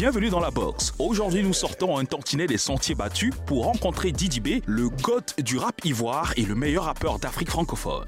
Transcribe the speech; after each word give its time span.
bienvenue 0.00 0.30
dans 0.30 0.40
la 0.40 0.50
box. 0.50 0.94
Aujourd'hui, 0.98 1.42
nous 1.42 1.52
sortons 1.52 1.98
un 1.98 2.06
tantinet 2.06 2.46
des 2.46 2.56
sentiers 2.56 2.94
battus 2.94 3.34
pour 3.44 3.66
rencontrer 3.66 4.12
Didi 4.12 4.40
B, 4.40 4.62
le 4.64 4.88
god 4.88 5.24
du 5.36 5.58
rap 5.58 5.84
ivoire 5.84 6.32
et 6.38 6.46
le 6.46 6.54
meilleur 6.54 6.84
rappeur 6.84 7.18
d'Afrique 7.18 7.50
francophone. 7.50 8.06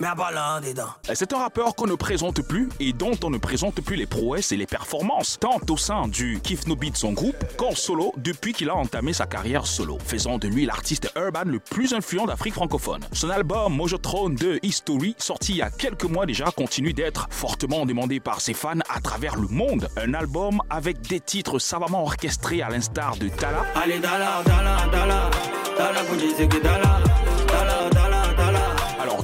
Mais 0.00 0.06
à 0.06 0.14
pas 0.14 0.60
dedans. 0.60 0.88
C'est 1.14 1.32
un 1.32 1.38
rappeur 1.38 1.74
qu'on 1.74 1.86
ne 1.86 1.94
présente 1.94 2.42
plus 2.42 2.68
et 2.80 2.92
dont 2.92 3.16
on 3.24 3.30
ne 3.30 3.38
présente 3.38 3.80
plus 3.80 3.96
les 3.96 4.06
prouesses 4.06 4.52
et 4.52 4.56
les 4.56 4.66
performances, 4.66 5.38
tant 5.40 5.60
au 5.68 5.76
sein 5.76 6.08
du 6.08 6.40
Kif 6.42 6.66
No 6.66 6.76
Beat, 6.76 6.96
son 6.96 7.12
groupe, 7.12 7.36
qu'en 7.56 7.74
solo 7.74 8.12
depuis 8.16 8.52
qu'il 8.52 8.70
a 8.70 8.76
entamé 8.76 9.12
sa 9.12 9.26
carrière 9.26 9.66
solo, 9.66 9.98
faisant 10.04 10.38
de 10.38 10.48
lui 10.48 10.66
l'artiste 10.66 11.10
urban 11.16 11.44
le 11.46 11.58
plus 11.58 11.92
influent 11.94 12.26
d'Afrique 12.26 12.54
francophone. 12.54 13.04
Son 13.12 13.30
album 13.30 13.74
Mojotron 13.74 14.30
de 14.30 14.58
History, 14.62 15.14
sorti 15.18 15.52
il 15.52 15.58
y 15.58 15.62
a 15.62 15.70
quelques 15.70 16.04
mois 16.04 16.26
déjà, 16.26 16.46
continue 16.46 16.92
d'être 16.92 17.26
fortement 17.30 17.86
demandé 17.86 18.20
par 18.20 18.40
ses 18.40 18.54
fans 18.54 18.80
à 18.88 19.00
travers 19.00 19.36
le 19.36 19.48
monde. 19.48 19.88
Un 19.96 20.14
album 20.14 20.60
avec 20.70 21.00
des 21.02 21.20
titres 21.20 21.58
savamment 21.58 22.02
orchestrés 22.02 22.62
à 22.62 22.68
l'instar 22.68 23.16
de 23.16 23.28
Tala. 23.28 23.64
Allez, 23.74 23.98
Dala, 23.98 24.42
Dala, 24.44 24.76
Dala, 24.92 25.30
Dala, 25.76 26.02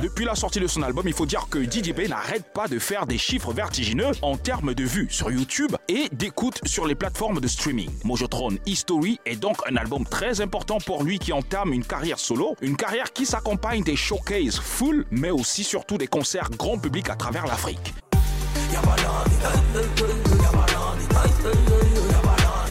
depuis 0.05 0.27
la 0.27 0.35
sortie 0.35 0.61
de 0.61 0.67
son 0.67 0.83
album, 0.83 1.09
il 1.09 1.15
faut 1.15 1.25
dire 1.25 1.47
que 1.49 1.59
Didier 1.59 1.95
B 1.95 2.01
n'arrête 2.11 2.45
pas 2.53 2.69
de 2.69 2.79
faire 2.79 3.07
des 3.07 3.17
chiffres 3.17 3.55
vertigineux 3.55 4.11
en 4.21 4.37
termes 4.37 4.75
de 4.75 4.85
vues 4.85 5.09
sur 5.11 5.31
YouTube 5.31 5.75
et 5.89 6.11
d'écoute 6.13 6.61
sur 6.67 6.87
les 6.87 6.95
plateformes 6.95 7.41
de 7.41 7.49
streaming. 7.49 7.89
Mojotron 8.05 8.51
History 8.67 9.19
est 9.25 9.37
donc 9.37 9.57
un 9.67 9.77
album 9.77 10.05
très 10.05 10.43
important 10.43 10.77
pour 10.77 11.05
lui 11.05 11.19
qui 11.19 11.33
entame 11.33 11.73
une 11.73 11.87
carrière 11.87 12.19
solo, 12.19 12.55
une 12.61 12.77
carrière 12.77 13.15
qui 13.15 13.25
s'accompagne 13.25 13.83
des 13.83 13.97
showcases 13.97 14.61
full, 14.61 15.07
mais 15.11 15.31
aussi 15.31 15.65
surtout 15.65 15.97
des 15.97 16.07
concerts 16.07 16.51
grand 16.51 16.77
public 16.77 17.09
à 17.09 17.17
travers 17.17 17.47
l'Afrique. 17.47 17.95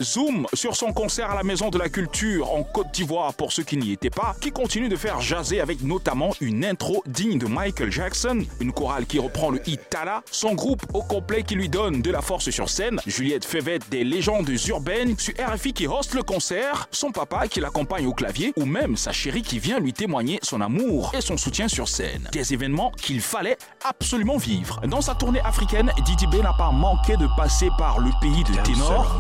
Zoom 0.04 0.48
sur 0.54 0.76
son 0.76 0.92
concert 0.92 1.32
à 1.32 1.36
la 1.36 1.44
Maison 1.44 1.70
de 1.70 1.78
la 1.78 1.90
Culture 1.90 2.52
en 2.54 2.64
Côte 2.64 2.92
d'Ivoire 2.94 3.34
pour 3.34 3.52
ceux 3.52 3.64
qui 3.64 3.78
n'y 3.78 3.92
étaient 3.92 4.10
pas, 4.10 4.36
qui 4.42 4.52
continue 4.52 4.90
de 4.90 4.96
faire 4.96 5.22
jaser 5.22 5.62
avec 5.62 5.82
notamment 5.82 6.32
une 6.42 6.66
intro 6.66 7.04
digne 7.08 7.40
de 7.40 7.48
Michael 7.48 7.92
Jackson, 7.92 8.46
une 8.60 8.74
chorale 8.74 9.06
qui 9.06 9.20
reprend 9.20 9.50
le 9.50 9.62
hit 9.68 9.80
Tala, 9.90 10.22
son 10.30 10.54
groupe 10.54 10.84
au 10.94 11.02
complet 11.02 11.44
qui 11.44 11.56
lui 11.56 11.70
donne 11.70 12.02
de 12.02 12.12
la 12.12 12.22
force 12.22 12.50
sur 12.50 12.70
scène, 12.70 13.00
Juliette 13.06 13.46
Févette 13.46 13.90
des 13.90 14.04
légendes 14.04 14.50
urbaines, 14.68 15.18
sur 15.18 15.34
RFI 15.40 15.74
qui 15.74 15.88
hoste 15.88 16.14
le 16.14 16.24
concert, 16.24 16.88
son 16.92 17.12
papa 17.12 17.48
qui 17.48 17.60
l'accompagne 17.60 18.06
au 18.06 18.14
clavier 18.14 18.54
ou 18.58 18.66
même 18.66 18.98
sa 18.98 19.12
chérie 19.12 19.42
qui 19.42 19.60
vient 19.60 19.80
lui 19.80 19.94
témoigner 19.94 20.40
son 20.42 20.62
amour 20.62 21.12
et 21.18 21.22
son 21.22 21.38
soutien 21.38 21.68
sur 21.68 21.88
scène. 21.88 22.30
Des 22.32 22.54
événements 22.54 22.92
qu'il 22.92 23.22
fallait 23.22 23.58
absolument 23.84 24.38
vivre. 24.38 24.82
Dans 24.88 25.02
sa 25.02 25.16
tournée 25.16 25.42
africaine, 25.42 25.92
Didi 26.06 26.28
B 26.28 26.36
n'a 26.36 26.54
pas 26.54 26.72
manqué 26.72 27.16
de 27.18 27.28
passer 27.38 27.70
par 27.78 28.00
le 28.00 28.12
pays 28.22 28.44
de 28.44 28.62
ténor. 28.64 29.16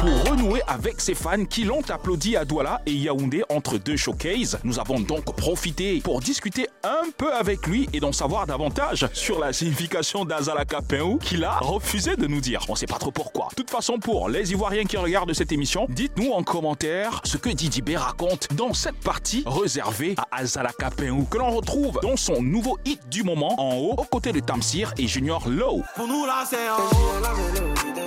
Pour 0.00 0.35
avec 0.66 1.00
ses 1.00 1.14
fans 1.14 1.44
qui 1.44 1.64
l'ont 1.64 1.82
applaudi 1.88 2.36
à 2.36 2.44
Douala 2.44 2.80
et 2.86 2.92
Yaoundé 2.92 3.42
entre 3.48 3.78
deux 3.78 3.96
showcases, 3.96 4.58
nous 4.64 4.78
avons 4.78 5.00
donc 5.00 5.24
profité 5.36 6.00
pour 6.00 6.20
discuter 6.20 6.68
un 6.84 7.10
peu 7.16 7.32
avec 7.32 7.66
lui 7.66 7.88
et 7.92 8.00
d'en 8.00 8.12
savoir 8.12 8.46
davantage 8.46 9.08
sur 9.12 9.38
la 9.38 9.52
signification 9.52 10.24
d'Azalaka 10.24 10.82
Peou 10.82 11.18
qu'il 11.18 11.44
a 11.44 11.58
refusé 11.58 12.16
de 12.16 12.26
nous 12.26 12.40
dire. 12.40 12.60
On 12.68 12.74
sait 12.74 12.86
pas 12.86 12.98
trop 12.98 13.10
pourquoi. 13.10 13.48
De 13.50 13.54
toute 13.54 13.70
façon, 13.70 13.98
pour 13.98 14.28
les 14.28 14.52
Ivoiriens 14.52 14.84
qui 14.84 14.96
regardent 14.96 15.32
cette 15.32 15.52
émission, 15.52 15.86
dites-nous 15.88 16.32
en 16.32 16.42
commentaire 16.42 17.20
ce 17.24 17.36
que 17.36 17.50
Didi 17.50 17.82
B 17.82 17.90
raconte 17.96 18.48
dans 18.54 18.72
cette 18.72 19.00
partie 19.00 19.42
réservée 19.46 20.14
à 20.30 20.38
Azalaka 20.38 20.90
Peou 20.90 21.24
que 21.30 21.38
l'on 21.38 21.50
retrouve 21.50 21.98
dans 22.02 22.16
son 22.16 22.42
nouveau 22.42 22.78
hit 22.84 23.00
du 23.08 23.22
moment 23.22 23.54
en 23.60 23.76
haut 23.76 23.94
aux 23.96 24.04
côtés 24.04 24.32
de 24.32 24.40
Tamsir 24.40 24.92
et 24.98 25.06
Junior 25.06 25.48
Low. 25.48 25.82
Pour 25.94 26.06
nous 26.06 26.24
là 26.26 26.44
c'est 26.48 28.05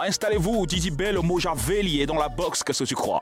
Installez-vous, 0.00 0.66
Didi 0.66 0.90
Bell, 0.90 1.18
Mojaveli 1.22 2.00
est 2.00 2.06
dans 2.06 2.16
la 2.16 2.28
box, 2.28 2.62
qu'est-ce 2.62 2.84
que 2.84 2.88
tu 2.88 2.94
crois? 2.94 3.20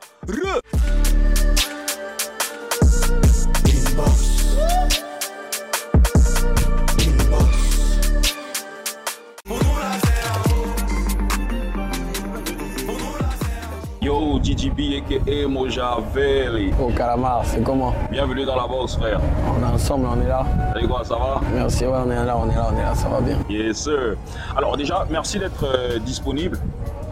DJB 14.52 15.00
aka 15.00 15.48
Mojaveli. 15.48 16.72
Oh 16.78 16.90
Calamar, 16.94 17.42
c'est 17.44 17.62
comment? 17.62 17.94
Bienvenue 18.10 18.44
dans 18.44 18.56
la 18.56 18.66
box, 18.66 18.96
frère. 18.96 19.18
On 19.48 19.62
est 19.62 19.72
ensemble, 19.72 20.06
on 20.06 20.20
est 20.20 20.28
là. 20.28 20.44
Salut 20.74 20.88
quoi, 20.88 21.02
ça 21.04 21.14
va? 21.14 21.40
Merci, 21.54 21.86
ouais, 21.86 21.92
on 22.04 22.10
est 22.10 22.24
là, 22.24 22.36
on 22.36 22.50
est 22.50 22.54
là, 22.54 22.68
on 22.70 22.78
est 22.78 22.82
là, 22.82 22.94
ça 22.94 23.08
va 23.08 23.20
bien. 23.20 23.38
Yes, 23.48 23.78
sir. 23.78 24.16
Alors 24.54 24.76
déjà, 24.76 25.06
merci 25.10 25.38
d'être 25.38 25.64
euh, 25.64 25.98
disponible 26.00 26.58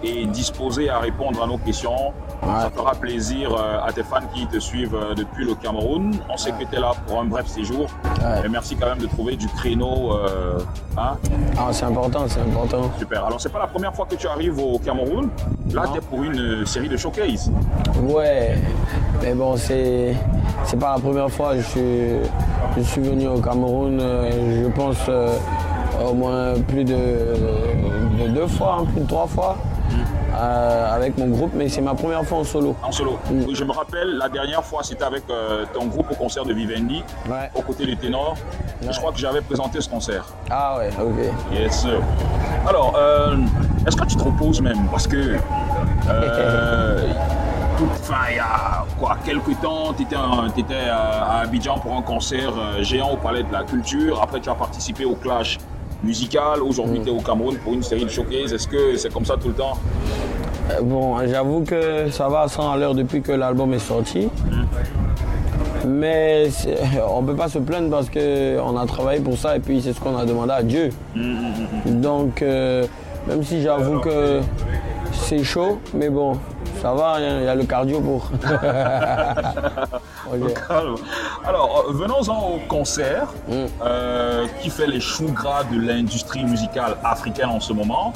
et 0.02 0.26
disposé 0.26 0.88
à 0.88 0.98
répondre 0.98 1.42
à 1.42 1.46
nos 1.46 1.58
questions. 1.58 2.12
Ça 2.42 2.70
fera 2.74 2.92
plaisir 2.92 3.54
euh, 3.54 3.86
à 3.86 3.92
tes 3.92 4.02
fans 4.02 4.16
qui 4.34 4.46
te 4.46 4.58
suivent 4.58 4.94
euh, 4.94 5.14
depuis 5.14 5.44
le 5.44 5.54
Cameroun. 5.54 6.12
On 6.32 6.36
sait 6.38 6.52
que 6.52 6.64
tu 6.64 6.74
es 6.74 6.80
là 6.80 6.92
pour 7.06 7.20
un 7.20 7.24
bref 7.24 7.46
séjour. 7.46 7.86
Ouais. 8.04 8.46
Et 8.46 8.48
merci 8.48 8.76
quand 8.76 8.86
même 8.86 8.98
de 8.98 9.06
trouver 9.06 9.36
du 9.36 9.46
créneau. 9.48 10.14
euh, 10.14 10.58
hein. 10.96 11.16
Ah, 11.58 11.68
c'est 11.70 11.84
important, 11.84 12.24
c'est 12.28 12.40
important. 12.40 12.90
Super. 12.98 13.26
Alors, 13.26 13.40
c'est 13.40 13.52
pas 13.52 13.58
la 13.58 13.66
première 13.66 13.94
fois 13.94 14.06
que 14.06 14.14
tu 14.14 14.26
arrives 14.26 14.58
au 14.58 14.78
Cameroun. 14.78 15.28
Là, 15.72 15.84
tu 15.92 15.98
es 15.98 16.00
pour 16.00 16.22
une 16.22 16.64
série 16.64 16.88
de 16.88 16.96
showcase. 16.96 17.52
Ouais, 18.02 18.56
mais 19.22 19.34
bon, 19.34 19.56
c'est 19.56 20.14
c'est 20.64 20.78
pas 20.78 20.94
la 20.94 21.00
première 21.00 21.30
fois. 21.30 21.56
Je 21.56 21.62
suis, 21.62 22.08
je 22.78 22.82
suis 22.82 23.02
venu 23.02 23.28
au 23.28 23.40
Cameroun, 23.40 24.00
je 24.00 24.68
pense, 24.70 24.96
euh, 25.08 25.36
au 26.08 26.14
moins 26.14 26.54
plus 26.66 26.84
de, 26.84 26.94
de 26.94 28.28
deux 28.28 28.46
fois, 28.46 28.78
hein, 28.80 28.84
plus 28.92 29.02
de 29.02 29.06
trois 29.06 29.26
fois, 29.26 29.56
euh, 30.40 30.94
avec 30.96 31.18
mon 31.18 31.26
groupe, 31.28 31.50
mais 31.54 31.68
c'est 31.68 31.80
ma 31.82 31.94
première 31.94 32.24
fois 32.24 32.38
en 32.38 32.44
solo. 32.44 32.74
En 32.82 32.90
solo. 32.92 33.18
Mm. 33.30 33.44
Oui, 33.46 33.54
Je 33.54 33.64
me 33.64 33.72
rappelle, 33.72 34.16
la 34.16 34.28
dernière 34.28 34.64
fois, 34.64 34.82
c'était 34.82 35.04
avec 35.04 35.24
euh, 35.28 35.64
ton 35.74 35.86
groupe 35.86 36.06
au 36.10 36.14
concert 36.14 36.44
de 36.44 36.54
Vivendi, 36.54 37.02
Ouais. 37.28 37.50
aux 37.54 37.60
côtés 37.62 37.84
du 37.84 37.96
ténor. 37.96 38.36
Ouais. 38.82 38.92
Je 38.92 38.98
crois 38.98 39.12
que 39.12 39.18
j'avais 39.18 39.42
présenté 39.42 39.80
ce 39.80 39.88
concert. 39.88 40.24
Ah 40.50 40.78
ouais, 40.78 40.90
ok. 40.98 41.32
Yes, 41.52 41.80
sir. 41.82 42.00
Alors, 42.66 42.94
euh, 42.96 43.36
est-ce 43.86 43.96
que 43.96 44.06
tu 44.06 44.16
te 44.16 44.22
reposes 44.24 44.60
même? 44.62 44.88
Parce 44.90 45.06
que, 45.06 45.36
enfin, 47.82 48.14
il 48.30 48.36
y 48.36 48.38
a 48.38 48.84
quoi, 48.98 49.16
quelques 49.24 49.60
temps, 49.60 49.92
tu 49.94 50.02
étais, 50.04 50.14
à 50.88 51.40
Abidjan 51.40 51.78
pour 51.78 51.94
un 51.96 52.02
concert 52.02 52.52
géant 52.82 53.10
au 53.12 53.16
Palais 53.16 53.42
de 53.42 53.52
la 53.52 53.64
Culture. 53.64 54.20
Après, 54.22 54.40
tu 54.40 54.48
as 54.48 54.54
participé 54.54 55.04
au 55.04 55.14
Clash 55.14 55.58
musical. 56.02 56.62
Aujourd'hui, 56.62 57.00
tu 57.02 57.08
es 57.08 57.12
au 57.12 57.20
Cameroun 57.20 57.56
pour 57.58 57.74
une 57.74 57.82
série 57.82 58.04
de 58.04 58.10
showcase. 58.10 58.52
Est-ce 58.52 58.68
que 58.68 58.96
c'est 58.96 59.12
comme 59.12 59.24
ça 59.26 59.36
tout 59.36 59.48
le 59.48 59.54
temps? 59.54 59.76
Bon, 60.82 61.16
j'avoue 61.26 61.62
que 61.62 62.10
ça 62.10 62.28
va 62.28 62.42
à 62.42 62.48
100 62.48 62.72
à 62.72 62.76
l'heure 62.76 62.94
depuis 62.94 63.22
que 63.22 63.32
l'album 63.32 63.72
est 63.74 63.78
sorti. 63.78 64.28
Mais 65.86 66.48
on 67.10 67.22
ne 67.22 67.26
peut 67.26 67.34
pas 67.34 67.48
se 67.48 67.58
plaindre 67.58 67.90
parce 67.90 68.10
qu'on 68.10 68.76
a 68.76 68.86
travaillé 68.86 69.20
pour 69.20 69.36
ça 69.36 69.56
et 69.56 69.60
puis 69.60 69.80
c'est 69.80 69.92
ce 69.92 70.00
qu'on 70.00 70.16
a 70.16 70.24
demandé 70.24 70.52
à 70.52 70.62
Dieu. 70.62 70.90
Donc, 71.86 72.42
euh, 72.42 72.84
même 73.26 73.42
si 73.42 73.62
j'avoue 73.62 74.00
que 74.00 74.40
c'est 75.12 75.42
chaud, 75.42 75.78
mais 75.94 76.08
bon, 76.10 76.36
ça 76.80 76.92
va, 76.94 77.16
il 77.20 77.44
y 77.44 77.48
a 77.48 77.54
le 77.54 77.64
cardio 77.64 78.00
pour. 78.00 78.28
Alors, 81.44 81.84
euh, 81.88 81.92
venons-en 81.92 82.38
au 82.54 82.58
concert 82.68 83.28
euh, 83.82 84.46
qui 84.62 84.70
fait 84.70 84.86
les 84.86 85.00
choux 85.00 85.30
gras 85.32 85.64
de 85.64 85.78
l'industrie 85.80 86.44
musicale 86.44 86.96
africaine 87.04 87.48
en 87.50 87.60
ce 87.60 87.72
moment. 87.72 88.12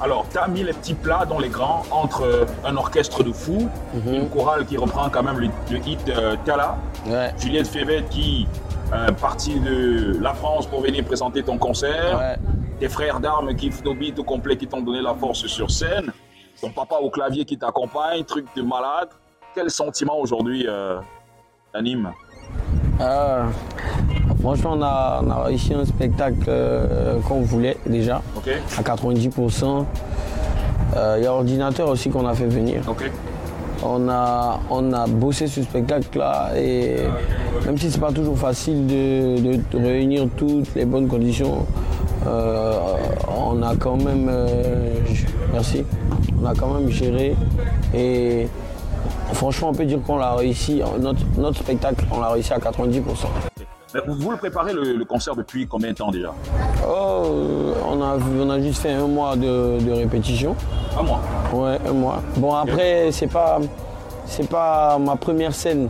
Alors, 0.00 0.26
tu 0.30 0.38
as 0.38 0.48
mis 0.48 0.62
les 0.64 0.72
petits 0.72 0.94
plats 0.94 1.24
dans 1.28 1.38
les 1.38 1.48
grands 1.48 1.82
entre 1.90 2.46
un 2.64 2.76
orchestre 2.76 3.22
de 3.22 3.32
fous, 3.32 3.68
une 4.06 4.28
chorale 4.28 4.64
qui 4.66 4.76
reprend 4.76 5.08
quand 5.10 5.22
même 5.22 5.38
le, 5.38 5.48
le 5.70 5.78
hit 5.86 6.08
euh, 6.08 6.36
Tala, 6.44 6.76
Ouais. 7.06 7.34
Juliette 7.38 7.66
Févette 7.68 8.08
qui 8.08 8.46
euh, 8.94 9.12
partie 9.12 9.60
de 9.60 10.16
la 10.22 10.32
France 10.32 10.66
pour 10.66 10.80
venir 10.80 11.04
présenter 11.04 11.42
ton 11.42 11.58
concert, 11.58 12.18
Ouais. 12.18 12.36
tes 12.80 12.88
frères 12.88 13.20
d'armes 13.20 13.54
qui 13.54 13.68
Beat 13.70 14.18
au 14.18 14.24
complet 14.24 14.56
qui 14.56 14.66
t'ont 14.66 14.80
donné 14.80 15.02
la 15.02 15.14
force 15.14 15.46
sur 15.46 15.70
scène, 15.70 16.12
ton 16.64 16.70
papa 16.70 16.96
au 17.02 17.10
clavier 17.10 17.44
qui 17.44 17.58
t'accompagne, 17.58 18.24
truc 18.24 18.46
de 18.56 18.62
malade. 18.62 19.08
Quel 19.54 19.70
sentiment 19.70 20.18
aujourd'hui 20.18 20.64
euh, 20.66 20.96
t'anime 21.72 22.10
Euh, 23.00 23.44
franchement, 24.40 24.72
on 24.74 24.82
a, 24.82 25.20
on 25.22 25.30
a 25.30 25.44
réussi 25.44 25.74
un 25.74 25.84
spectacle 25.84 26.44
euh, 26.48 27.20
qu'on 27.28 27.42
voulait 27.42 27.76
déjà, 27.86 28.22
à 28.78 28.82
90%. 28.82 29.84
Euh, 30.96 31.14
Il 31.18 31.24
y 31.24 31.26
a 31.26 31.30
l'ordinateur 31.30 31.88
aussi 31.88 32.08
qu'on 32.08 32.26
a 32.26 32.34
fait 32.34 32.46
venir. 32.46 32.82
On 33.84 34.08
a, 34.08 34.60
on 34.70 34.92
a 34.94 35.06
bossé 35.06 35.46
ce 35.46 35.62
spectacle-là 35.62 36.52
et 36.56 36.96
même 37.66 37.76
si 37.76 37.90
c'est 37.90 38.00
pas 38.00 38.12
toujours 38.12 38.38
facile 38.38 38.86
de, 38.86 39.56
de 39.56 39.84
réunir 39.84 40.26
toutes 40.36 40.74
les 40.74 40.86
bonnes 40.86 41.08
conditions, 41.08 41.66
on 42.24 43.62
a 43.62 43.76
quand 43.76 43.96
même, 44.02 44.30
merci, 45.52 45.84
on 46.44 46.46
a 46.46 46.54
quand 46.54 46.68
même 46.74 46.88
géré 46.90 47.34
et 47.94 48.48
Franchement, 49.32 49.70
on 49.70 49.74
peut 49.74 49.84
dire 49.84 50.00
qu'on 50.02 50.16
l'a 50.16 50.34
réussi. 50.34 50.80
Notre, 51.00 51.20
notre 51.36 51.58
spectacle, 51.58 52.04
on 52.10 52.20
l'a 52.20 52.28
réussi 52.28 52.52
à 52.52 52.58
90%. 52.58 53.02
Mais 53.94 54.00
Vous, 54.06 54.14
vous 54.14 54.30
le 54.30 54.36
préparez 54.36 54.72
le, 54.72 54.94
le 54.94 55.04
concert 55.04 55.34
depuis 55.34 55.66
combien 55.66 55.90
de 55.90 55.96
temps 55.96 56.10
déjà 56.10 56.32
Oh, 56.88 57.72
on, 57.86 58.00
a, 58.02 58.16
on 58.40 58.50
a 58.50 58.60
juste 58.60 58.80
fait 58.80 58.92
un 58.92 59.06
mois 59.06 59.34
de, 59.36 59.78
de 59.80 59.92
répétition. 59.92 60.54
Un 60.98 61.02
mois. 61.02 61.20
Ouais, 61.52 61.78
un 61.88 61.92
mois. 61.92 62.22
Bon, 62.36 62.54
après, 62.54 63.08
c'est 63.12 63.26
pas, 63.26 63.58
c'est 64.26 64.48
pas 64.48 64.98
ma 64.98 65.16
première 65.16 65.54
scène. 65.54 65.88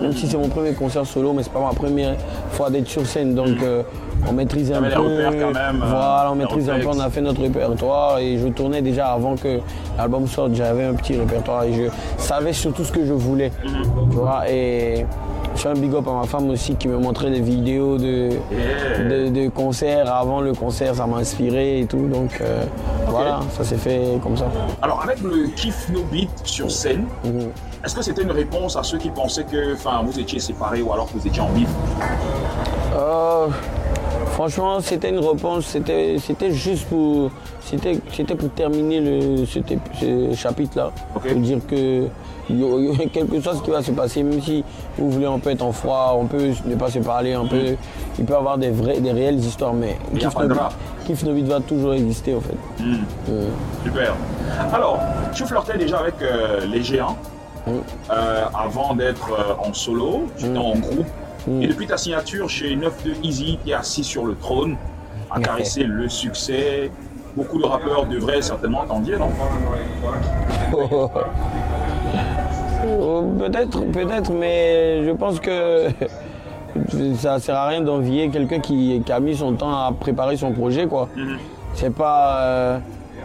Même 0.00 0.12
si 0.12 0.26
c'est 0.26 0.36
mon 0.36 0.48
premier 0.48 0.72
concert 0.72 1.06
solo, 1.06 1.32
mais 1.32 1.42
c'est 1.42 1.52
pas 1.52 1.60
ma 1.60 1.72
première 1.74 2.16
fois 2.50 2.70
d'être 2.70 2.88
sur 2.88 3.06
scène. 3.06 3.34
Donc, 3.34 3.62
euh, 3.62 3.82
on 4.28 4.32
maîtrise 4.32 4.72
un 4.72 4.82
peu. 4.82 4.88
repères 4.88 5.32
quand 5.32 5.54
même, 5.54 5.82
euh, 5.82 5.86
voilà, 5.86 6.28
on 6.32 6.34
maîtrise 6.34 6.68
un 6.68 6.78
peu. 6.78 6.88
On 6.88 7.00
a 7.00 7.10
fait 7.10 7.20
notre 7.20 7.40
répertoire 7.42 8.18
et 8.18 8.38
je 8.38 8.48
tournais 8.48 8.82
déjà 8.82 9.08
avant 9.08 9.36
que 9.36 9.60
l'album 9.96 10.26
sorte. 10.26 10.54
J'avais 10.54 10.84
un 10.84 10.94
petit 10.94 11.16
répertoire 11.16 11.64
et 11.64 11.72
je 11.72 11.84
savais 12.18 12.52
surtout 12.52 12.84
ce 12.84 12.92
que 12.92 13.04
je 13.04 13.12
voulais. 13.12 13.50
Tu 14.10 14.16
vois, 14.16 14.50
et 14.50 15.06
je 15.60 15.64
fais 15.68 15.68
un 15.68 15.74
big 15.78 15.94
up 15.94 16.08
à 16.08 16.12
ma 16.12 16.22
femme 16.26 16.48
aussi 16.48 16.74
qui 16.74 16.88
me 16.88 16.96
montrait 16.96 17.28
des 17.30 17.42
vidéos 17.42 17.98
de, 17.98 18.30
de, 19.10 19.28
de 19.28 19.48
concerts. 19.50 20.10
Avant 20.10 20.40
le 20.40 20.54
concert, 20.54 20.94
ça 20.94 21.06
m'a 21.06 21.18
inspiré 21.18 21.80
et 21.80 21.84
tout. 21.84 22.08
Donc, 22.08 22.40
euh, 22.40 22.64
voilà, 23.08 23.40
ça 23.54 23.62
s'est 23.62 23.76
fait 23.76 24.18
comme 24.22 24.38
ça. 24.38 24.46
Alors, 24.80 25.02
avec 25.04 25.20
le 25.20 25.48
Kiff 25.54 25.90
No 25.90 26.00
Beat 26.10 26.30
sur 26.44 26.70
scène, 26.70 27.04
Mhm. 27.24 27.50
est-ce 27.84 27.94
que 27.94 28.00
c'était 28.00 28.22
une 28.22 28.30
réponse 28.30 28.74
à 28.76 28.82
ceux 28.82 28.96
qui 28.96 29.10
pensaient 29.10 29.44
que 29.44 29.74
vous 30.06 30.18
étiez 30.18 30.40
séparés 30.40 30.80
ou 30.80 30.94
alors 30.94 31.12
que 31.12 31.18
vous 31.18 31.26
étiez 31.26 31.42
en 31.42 31.50
bif? 31.50 31.68
Euh, 32.96 33.48
franchement, 34.40 34.80
c'était 34.80 35.10
une 35.10 35.18
réponse, 35.18 35.66
c'était, 35.66 36.16
c'était 36.18 36.50
juste 36.50 36.86
pour, 36.88 37.30
c'était, 37.60 37.98
c'était 38.10 38.34
pour 38.34 38.48
terminer 38.50 39.00
le, 39.00 39.44
ce, 39.44 39.58
ce 40.00 40.34
chapitre-là. 40.34 40.90
Pour 41.12 41.22
dire 41.22 41.58
que 41.68 42.06
y, 42.48 42.64
a- 42.64 43.06
quelque 43.12 43.38
chose 43.42 43.60
qui 43.62 43.70
va 43.70 43.82
se 43.82 43.90
passer, 43.90 44.22
même 44.22 44.40
si 44.40 44.64
vous 44.96 45.10
voulez, 45.10 45.26
on 45.26 45.38
peut 45.38 45.50
être 45.50 45.60
en 45.62 45.72
froid, 45.72 46.16
on 46.18 46.24
peut 46.24 46.48
ne 46.64 46.74
pas 46.74 46.90
se 46.90 47.00
parler, 47.00 47.36
on 47.36 47.46
peut, 47.46 47.76
il 48.18 48.24
peut 48.24 48.32
y 48.32 48.36
avoir 48.36 48.56
des, 48.56 48.70
vrais, 48.70 48.98
des 49.00 49.12
réelles 49.12 49.38
histoires, 49.38 49.74
mais 49.74 49.98
Kiff 50.18 50.32
pas 50.34 50.44
de 50.44 50.48
No 50.48 50.54
drame. 50.54 50.68
Beat- 50.70 51.06
Kiff 51.06 51.22
No 51.24 51.32
Beat 51.34 51.46
va 51.46 51.60
toujours 51.60 51.92
exister, 51.92 52.34
en 52.34 52.40
fait. 52.40 52.56
Euh, 53.28 53.46
Super. 53.84 54.14
Alors, 54.72 55.00
tu 55.34 55.44
flirtais 55.44 55.76
déjà 55.76 55.98
avec 55.98 56.14
euh, 56.22 56.64
les 56.66 56.82
géants 56.82 57.18
euh, 57.68 58.44
avant 58.58 58.94
d'être 58.94 59.28
en 59.62 59.74
solo, 59.74 60.22
tu 60.38 60.46
étais 60.46 60.56
en 60.58 60.72
groupe. 60.76 61.06
Et 61.48 61.66
depuis 61.66 61.86
ta 61.86 61.96
signature 61.96 62.48
chez 62.48 62.76
9 62.76 63.04
de 63.04 63.12
Easy, 63.22 63.58
tu 63.64 63.70
es 63.70 63.74
assis 63.74 64.04
sur 64.04 64.24
le 64.26 64.34
trône, 64.34 64.76
à 65.30 65.40
caresser 65.40 65.84
le 65.84 66.08
succès. 66.08 66.90
Beaucoup 67.36 67.58
de 67.58 67.66
rappeurs 67.66 68.06
devraient 68.06 68.42
certainement 68.42 68.84
t'envier, 68.86 69.16
non? 69.16 69.30
Oh, 72.82 73.22
Peut-être, 73.38 73.80
peut-être, 73.92 74.32
mais 74.32 75.04
je 75.04 75.10
pense 75.10 75.38
que 75.38 75.88
ça 77.16 77.38
sert 77.38 77.54
à 77.54 77.68
rien 77.68 77.82
d'envier 77.82 78.30
quelqu'un 78.30 78.60
qui, 78.60 79.02
qui 79.04 79.12
a 79.12 79.20
mis 79.20 79.36
son 79.36 79.52
temps 79.52 79.70
à 79.70 79.92
préparer 79.92 80.38
son 80.38 80.52
projet, 80.52 80.86
quoi. 80.86 81.08
C'est 81.74 81.94
pas, 81.94 82.40
euh, 82.40 82.78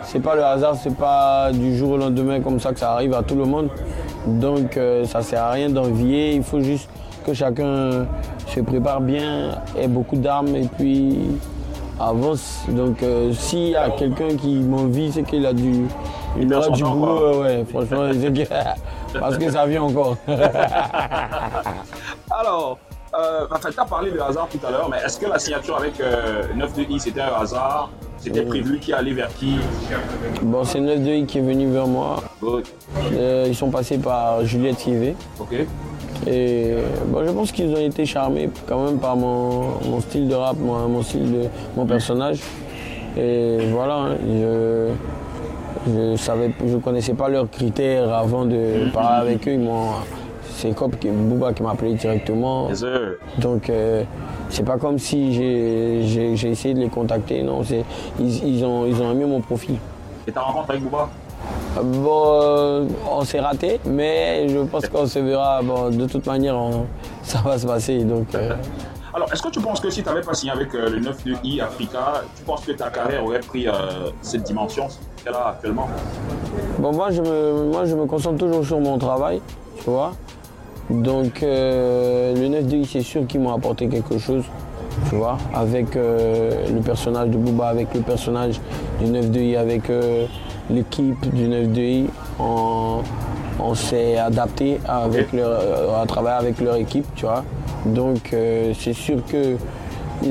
c'est 0.03 0.19
pas 0.19 0.35
le 0.35 0.43
hasard, 0.43 0.75
c'est 0.75 0.95
pas 0.95 1.51
du 1.53 1.77
jour 1.77 1.91
au 1.91 1.97
lendemain 1.97 2.41
comme 2.41 2.59
ça 2.59 2.73
que 2.73 2.79
ça 2.79 2.91
arrive 2.91 3.13
à 3.13 3.23
tout 3.23 3.35
le 3.35 3.45
monde. 3.45 3.69
Donc 4.27 4.75
euh, 4.77 5.05
ça 5.05 5.21
sert 5.21 5.41
à 5.41 5.51
rien 5.51 5.69
d'envier. 5.69 6.33
Il 6.35 6.43
faut 6.43 6.59
juste 6.59 6.89
que 7.25 7.33
chacun 7.33 8.05
se 8.47 8.59
prépare 8.61 9.01
bien, 9.01 9.51
ait 9.77 9.87
beaucoup 9.87 10.15
d'armes 10.15 10.55
et 10.55 10.67
puis 10.77 11.19
avance. 11.99 12.63
Donc 12.69 13.01
euh, 13.03 13.33
s'il 13.33 13.69
y 13.69 13.75
a 13.75 13.89
quelqu'un 13.89 14.35
qui 14.35 14.55
m'envie, 14.59 15.11
c'est 15.11 15.23
qu'il 15.23 15.45
a 15.45 15.53
du, 15.53 15.85
il 16.39 16.53
aura 16.53 16.69
du 16.69 16.83
boulot. 16.83 17.05
quoi. 17.05 17.39
ouais, 17.39 17.65
franchement, 17.69 18.09
que- 18.11 19.19
parce 19.19 19.37
que 19.37 19.49
ça 19.51 19.65
vient 19.65 19.83
encore. 19.83 20.17
Alors, 22.31 22.77
euh, 23.17 23.45
enfin, 23.51 23.69
tu 23.73 23.79
as 23.79 23.85
parlé 23.85 24.11
de 24.11 24.19
hasard 24.19 24.47
tout 24.51 24.59
à 24.65 24.71
l'heure, 24.71 24.89
mais 24.89 24.97
est-ce 25.05 25.17
que 25.19 25.25
la 25.27 25.39
signature 25.39 25.77
avec 25.77 25.99
euh, 26.01 26.43
9 26.55 26.73
de 26.73 26.81
I, 26.83 26.99
c'était 26.99 27.21
un 27.21 27.33
hasard 27.41 27.89
C'était 28.17 28.41
prévu 28.43 28.77
qui 28.79 28.91
allait 28.93 29.13
vers 29.13 29.33
qui? 29.35 29.55
Bon, 30.41 30.63
c'est 30.65 30.81
9 30.81 30.99
de 31.01 31.25
qui 31.25 31.37
est 31.37 31.41
venu 31.41 31.67
vers 31.71 31.87
moi. 31.87 32.17
Euh, 33.13 33.45
ils 33.47 33.55
sont 33.55 33.69
passés 33.69 33.97
par 33.97 34.43
Juliette 34.45 34.79
Sivé. 34.79 35.15
Ok. 35.39 35.55
Et 36.27 36.73
bon, 37.07 37.25
je 37.25 37.31
pense 37.31 37.51
qu'ils 37.51 37.71
ont 37.73 37.79
été 37.79 38.05
charmés 38.05 38.49
quand 38.67 38.83
même 38.85 38.97
par 38.99 39.15
mon, 39.15 39.79
mon 39.89 39.99
style 40.01 40.27
de 40.27 40.33
rap, 40.35 40.55
mon, 40.59 40.87
mon 40.89 41.01
style 41.03 41.31
de 41.31 41.41
mon 41.75 41.85
personnage. 41.85 42.39
Et 43.17 43.57
voilà, 43.71 43.95
hein, 43.95 44.15
je 44.27 44.89
je 45.87 46.15
savais, 46.15 46.51
je 46.65 46.77
connaissais 46.77 47.13
pas 47.13 47.29
leurs 47.29 47.49
critères 47.49 48.11
avant 48.11 48.45
de 48.45 48.89
parler 48.91 49.29
avec 49.29 49.47
eux. 49.47 49.51
Ils 49.53 49.59
m'ont- 49.59 49.91
C'est 50.57 50.73
Cop 50.73 50.97
qui 50.97 51.09
Bouba 51.09 51.51
qui 51.53 51.61
m'a 51.63 51.71
appelé 51.71 51.93
directement. 51.95 52.69
Yes. 52.69 52.83
Donc 53.39 53.69
euh, 53.69 54.03
c'est 54.49 54.63
pas 54.65 54.77
comme 54.77 54.97
si 54.97 55.33
j'ai- 55.33 56.31
essayé 56.49 56.73
de 56.73 56.79
les 56.79 56.87
contacter. 56.89 57.43
Non, 57.43 57.61
ils, 58.19 58.43
ils 58.47 58.63
ont 58.65 58.85
ils 58.87 58.99
ont 59.01 59.11
aimé 59.11 59.25
mon 59.25 59.41
profil. 59.41 59.75
Et 60.27 60.31
ta 60.31 60.39
rencontre 60.41 60.71
avec 60.71 60.81
Booba? 60.83 61.09
Bon, 61.83 62.23
euh, 62.41 62.85
on 63.11 63.23
s'est 63.25 63.39
raté, 63.39 63.79
mais 63.85 64.47
je 64.47 64.59
pense 64.59 64.87
qu'on 64.87 65.05
se 65.05 65.19
verra. 65.19 65.61
Bon, 65.61 65.89
de 65.89 66.05
toute 66.05 66.25
manière, 66.25 66.55
on- 66.55 66.85
ça 67.23 67.39
va 67.43 67.57
se 67.57 67.67
passer. 67.67 68.03
Donc, 68.03 68.33
euh, 68.35 68.53
Alors, 69.13 69.31
est-ce 69.31 69.41
que 69.41 69.49
tu 69.49 69.61
penses 69.61 69.79
que 69.79 69.89
si 69.89 70.03
tu 70.03 70.09
n'avais 70.09 70.21
pas 70.21 70.33
signé 70.33 70.51
avec 70.51 70.75
euh, 70.75 70.89
le 70.89 70.99
9 70.99 71.23
de 71.23 71.33
I 71.43 71.61
Africa, 71.61 72.21
tu 72.35 72.43
penses 72.43 72.65
que 72.65 72.73
ta 72.73 72.89
carrière 72.89 73.23
aurait 73.23 73.39
pris 73.39 73.65
euh, 73.65 73.71
cette 74.21 74.43
dimension 74.43 74.87
qu'elle 75.23 75.33
a 75.33 75.49
actuellement? 75.49 75.87
Bon, 76.79 76.91
moi, 76.91 77.11
je 77.11 77.21
me, 77.21 77.63
moi, 77.71 77.85
je 77.85 77.95
me 77.95 78.05
concentre 78.07 78.37
toujours 78.39 78.65
sur 78.65 78.79
mon 78.81 78.97
travail, 78.97 79.39
tu 79.83 79.89
vois. 79.89 80.11
Donc, 80.89 81.41
euh, 81.43 82.35
le 82.35 82.47
9 82.49 82.67
de 82.67 82.75
I, 82.77 82.85
c'est 82.85 83.01
sûr 83.01 83.25
qu'ils 83.25 83.39
m'ont 83.39 83.53
apporté 83.53 83.87
quelque 83.87 84.17
chose, 84.17 84.43
tu 85.09 85.15
vois, 85.15 85.37
avec 85.53 85.95
le 85.95 86.81
personnage 86.83 87.29
de 87.29 87.37
Booba, 87.37 87.67
avec 87.67 87.93
le 87.93 88.01
personnage 88.01 88.59
du 88.99 89.05
9 89.09 89.31
de 89.31 89.39
I, 89.39 89.55
avec 89.55 89.83
l'équipe 90.69 91.33
du 91.33 91.47
9 91.47 91.71
de 91.71 91.81
I. 91.81 92.09
On, 92.39 93.01
on 93.59 93.75
s'est 93.75 94.17
adapté 94.17 94.79
avec 94.87 95.31
leur, 95.31 95.47
euh, 95.49 96.01
à 96.01 96.05
travailler 96.05 96.37
avec 96.37 96.59
leur 96.59 96.75
équipe, 96.75 97.05
tu 97.15 97.25
vois. 97.25 97.43
Donc, 97.85 98.33
euh, 98.33 98.73
c'est 98.77 98.93
sûr 98.93 99.17
que 99.25 99.57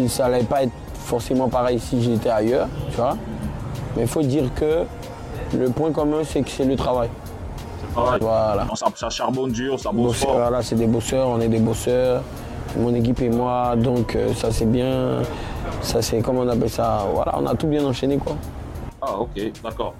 ça 0.09 0.29
n'allait 0.29 0.45
pas 0.45 0.65
être 0.65 0.73
forcément 0.95 1.49
pareil 1.49 1.79
si 1.79 2.03
j'étais 2.03 2.31
ailleurs, 2.31 2.69
tu 2.91 2.97
vois. 2.97 3.17
Mais 3.97 4.03
il 4.03 4.09
faut 4.09 4.23
dire 4.23 4.45
que 4.55 4.85
le 5.57 5.69
point 5.71 5.93
commun, 5.93 6.23
c'est 6.25 6.43
que 6.43 6.51
c'est 6.51 6.65
le 6.65 6.77
travail. 6.77 7.09
Travail. 7.93 8.19
Voilà. 8.21 8.67
Ça, 8.75 8.87
ça 8.95 9.09
charbonne 9.09 9.53
dur, 9.53 9.79
ça 9.79 9.93
bosse 9.93 10.17
fort. 10.17 10.35
voilà, 10.37 10.63
c'est 10.63 10.75
des 10.75 10.87
bosseurs, 10.87 11.29
on 11.29 11.41
est 11.41 11.49
des 11.49 11.61
bosseurs. 11.61 12.23
Mon 12.77 12.93
équipe 12.93 13.21
et 13.21 13.29
moi, 13.29 13.77
donc 13.77 14.17
euh, 14.17 14.35
ça 14.35 14.51
c'est 14.51 14.65
bien. 14.67 15.23
Ça 15.81 16.03
c'est, 16.03 16.21
comment 16.21 16.41
on 16.41 16.49
appelle 16.49 16.71
ça? 16.71 17.07
Voilà, 17.15 17.37
on 17.39 17.47
a 17.47 17.55
tout 17.55 17.69
bien 17.69 17.85
enchaîné 17.85 18.17
quoi. 18.17 18.35
Ah, 19.01 19.17
ok, 19.21 19.31
d'accord. 19.63 19.95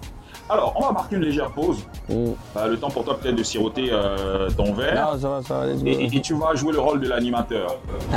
Alors, 0.49 0.75
on 0.77 0.81
va 0.83 0.93
marquer 0.93 1.17
une 1.17 1.23
légère 1.23 1.51
pause. 1.51 1.79
Mm. 2.09 2.15
Euh, 2.57 2.69
le 2.69 2.77
temps 2.79 2.91
pour 2.91 3.05
toi 3.05 3.19
peut-être 3.19 3.35
de 3.37 3.43
siroter 3.43 3.89
euh, 3.91 4.51
ton 4.51 4.75
verre. 4.75 5.17
Ça 5.19 5.29
va, 5.29 5.43
ça 5.43 5.61
va. 5.61 5.67
Et, 5.87 6.17
et- 6.17 6.21
tu 6.21 6.35
vas 6.35 6.55
jouer 6.55 6.73
le 6.73 6.81
rôle 6.81 7.01
de 7.01 7.09
l'animateur. 7.09 7.77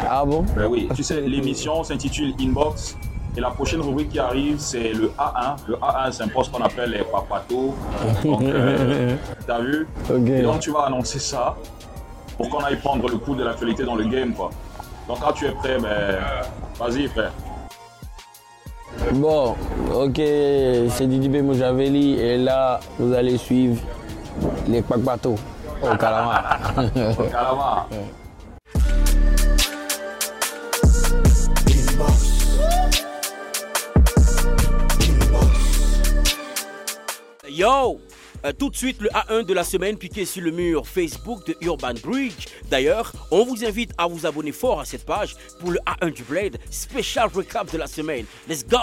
Ah 0.09 0.25
bon? 0.25 0.43
Ben 0.55 0.65
oui, 0.69 0.89
tu 0.95 1.03
sais, 1.03 1.21
l'émission 1.21 1.83
s'intitule 1.83 2.33
Inbox. 2.39 2.97
Et 3.35 3.39
la 3.39 3.51
prochaine 3.51 3.81
rubrique 3.81 4.09
qui 4.09 4.19
arrive, 4.19 4.55
c'est 4.57 4.93
le 4.93 5.11
A1. 5.17 5.57
Le 5.67 5.75
A1, 5.75 6.11
c'est 6.11 6.23
un 6.23 6.27
poste 6.27 6.51
qu'on 6.51 6.63
appelle 6.63 6.89
les 6.89 7.03
papatos. 7.03 7.73
Donc, 8.25 8.41
euh, 8.41 9.15
t'as 9.47 9.59
vu? 9.59 9.87
Et 10.27 10.41
donc, 10.41 10.59
tu 10.59 10.71
vas 10.71 10.81
annoncer 10.87 11.19
ça 11.19 11.55
pour 12.35 12.49
qu'on 12.49 12.59
aille 12.63 12.77
prendre 12.77 13.07
le 13.07 13.17
coup 13.17 13.35
de 13.35 13.43
l'actualité 13.43 13.83
dans 13.83 13.95
le 13.95 14.05
game, 14.05 14.33
quoi. 14.33 14.49
Donc, 15.07 15.19
quand 15.21 15.33
tu 15.33 15.45
es 15.45 15.51
prêt, 15.51 15.77
ben, 15.79 16.17
vas-y, 16.79 17.07
frère. 17.07 17.31
Bon, 19.13 19.55
ok, 19.93 20.15
c'est 20.15 21.07
Didi 21.07 21.29
B 21.29 21.37
Mojaveli 21.41 22.19
et 22.19 22.37
là 22.37 22.79
vous 22.99 23.13
allez 23.13 23.37
suivre 23.37 23.81
les 24.67 24.81
Kpakpato 24.81 25.35
au 25.81 25.95
Calamar. 25.95 26.59
Calama. 27.31 27.87
Yo 37.49 37.99
Euh, 38.45 38.53
tout 38.57 38.69
de 38.69 38.75
suite 38.75 39.01
le 39.01 39.09
A1 39.09 39.45
de 39.45 39.53
la 39.53 39.63
semaine 39.63 39.97
piqué 39.97 40.25
sur 40.25 40.43
le 40.43 40.51
mur 40.51 40.87
Facebook 40.87 41.45
de 41.47 41.55
Urban 41.61 41.93
Bridge. 42.03 42.47
D'ailleurs, 42.69 43.11
on 43.31 43.43
vous 43.43 43.65
invite 43.65 43.91
à 43.97 44.07
vous 44.07 44.25
abonner 44.25 44.51
fort 44.51 44.79
à 44.79 44.85
cette 44.85 45.05
page 45.05 45.35
pour 45.59 45.71
le 45.71 45.79
A1 45.85 46.13
du 46.13 46.23
Blade, 46.23 46.57
spécial 46.69 47.29
recap 47.33 47.71
de 47.71 47.77
la 47.77 47.87
semaine. 47.87 48.25
Let's 48.47 48.65
go 48.65 48.77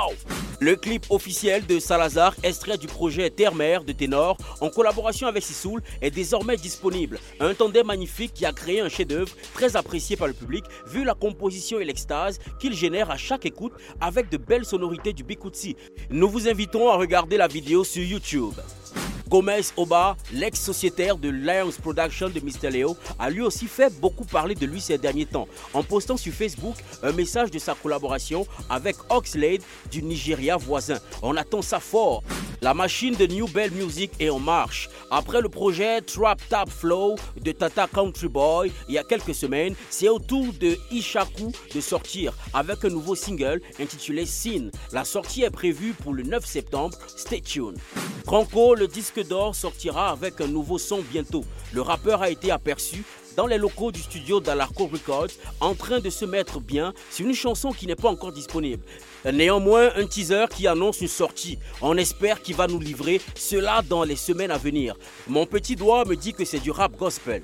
Le 0.61 0.75
clip 0.77 1.07
officiel 1.11 1.65
de 1.67 1.79
Salazar, 1.79 2.35
extrait 2.43 2.79
du 2.79 2.87
projet 2.87 3.31
Terre-Mère 3.31 3.85
de 3.85 3.93
Ténor, 3.93 4.37
en 4.61 4.71
collaboration 4.71 5.29
avec 5.29 5.45
Sissoul, 5.45 5.83
est 6.03 6.11
désormais 6.11 6.57
disponible. 6.57 7.21
Un 7.39 7.55
tandem 7.55 7.87
magnifique 7.87 8.35
qui 8.35 8.47
a 8.47 8.53
créé 8.53 8.81
un 8.81 8.89
chef-d'œuvre 8.89 9.33
très 9.55 9.77
apprécié 9.77 10.17
par 10.17 10.27
le 10.27 10.35
public, 10.35 10.65
vu 10.87 11.05
la 11.05 11.15
composition 11.15 11.79
et 11.79 11.85
l'extase 11.85 12.39
qu'il 12.59 12.75
génère 12.75 13.11
à 13.11 13.17
chaque 13.17 13.47
écoute 13.47 13.73
avec 14.01 14.31
de 14.31 14.37
belles 14.37 14.65
sonorités 14.65 15.13
du 15.13 15.23
Bikutsi. 15.23 15.77
Nous 16.11 16.29
vous 16.29 16.49
invitons 16.49 16.89
à 16.89 16.97
regarder 16.97 17.37
la 17.37 17.47
vidéo 17.47 17.85
sur 17.85 18.03
YouTube. 18.03 18.55
Gomez 19.35 19.63
Oba, 19.77 20.17
l'ex-sociétaire 20.33 21.17
de 21.17 21.29
Lions 21.29 21.73
Production 21.83 22.29
de 22.29 22.39
Mr. 22.39 22.71
Leo, 22.71 22.97
a 23.19 23.31
lui 23.31 23.41
aussi 23.41 23.67
fait 23.67 23.93
beaucoup 23.99 24.25
parler 24.25 24.55
de 24.55 24.65
lui 24.65 24.81
ces 24.81 24.97
derniers 24.97 25.27
temps, 25.27 25.49
en 25.73 25.83
postant 25.83 26.17
sur 26.17 26.33
Facebook 26.33 26.77
un 27.03 27.11
message 27.11 27.51
de 27.51 27.59
sa 27.59 27.75
collaboration 27.75 28.47
avec 28.71 28.95
Oxlade 29.11 29.63
du 29.91 30.05
Nigeria 30.05 30.57
voisin. 30.57 31.01
On 31.21 31.37
attend 31.37 31.63
ça 31.63 31.81
fort. 31.81 32.23
La 32.65 32.73
machine 32.73 33.15
de 33.15 33.27
New 33.27 33.47
Bell 33.47 33.71
Music 33.73 34.11
est 34.19 34.31
en 34.31 34.39
marche. 34.39 34.89
Après 35.11 35.43
le 35.43 35.51
projet 35.51 36.01
Trap 36.01 36.41
Tap 36.49 36.71
Flow 36.71 37.15
de 37.39 37.53
Tata 37.53 37.87
Country 37.87 38.27
Boy 38.27 38.73
il 38.89 38.95
y 38.95 38.99
a 38.99 39.05
quelques 39.05 39.35
semaines, 39.35 39.75
c'est 39.91 40.09
au 40.09 40.19
tour 40.19 40.47
de 40.59 40.79
Ishaku 40.91 41.53
de 41.75 41.81
sortir 41.83 42.33
avec 42.55 42.83
un 42.87 42.89
nouveau 42.89 43.17
single 43.17 43.61
intitulé 43.79 44.25
Sin. 44.25 44.71
La 44.93 45.05
sortie 45.05 45.43
est 45.43 45.51
prévue 45.51 45.93
pour 45.93 46.15
le 46.15 46.23
9 46.23 46.43
septembre. 46.43 46.97
Stay 47.15 47.43
tuned. 47.43 47.77
Franco, 48.25 48.75
le 48.75 48.89
disque 48.89 49.23
d'or, 49.29 49.55
sortira 49.55 50.09
avec 50.09 50.41
un 50.41 50.47
nouveau 50.47 50.79
son 50.79 51.03
bientôt. 51.03 51.45
Le 51.75 51.83
rappeur 51.83 52.23
a 52.23 52.31
été 52.31 52.51
aperçu 52.51 53.05
dans 53.37 53.47
les 53.47 53.59
locaux 53.59 53.93
du 53.93 54.01
studio 54.01 54.41
d'Alarco 54.41 54.87
Records 54.87 55.33
en 55.61 55.75
train 55.75 56.01
de 56.01 56.11
se 56.11 56.25
mettre 56.25 56.61
bien 56.61 56.93
sur 57.11 57.27
une 57.27 57.35
chanson 57.35 57.73
qui 57.73 57.87
n'est 57.87 57.97
pas 57.97 58.09
encore 58.09 58.33
disponible. 58.33 58.83
Néanmoins, 59.25 59.91
un 59.97 60.07
teaser 60.07 60.47
qui 60.55 60.67
annonce 60.67 61.01
une 61.01 61.09
sortie. 61.09 61.59
On 61.81 61.97
espère 61.97 62.43
qu'il 62.43 62.57
va 62.57 62.67
nous 62.67 62.81
livrer 62.81 63.21
cela 63.35 63.83
dans 63.83 64.05
les 64.05 64.17
semaines 64.17 64.51
à 64.51 64.59
venir. 64.59 64.97
Mon 65.27 65.47
petit 65.47 65.77
doigt 65.77 66.05
me 66.05 66.17
dit 66.17 66.33
que 66.33 66.45
c'est 66.45 66.61
du 66.61 66.71
rap 66.71 66.97
gospel. 66.97 67.43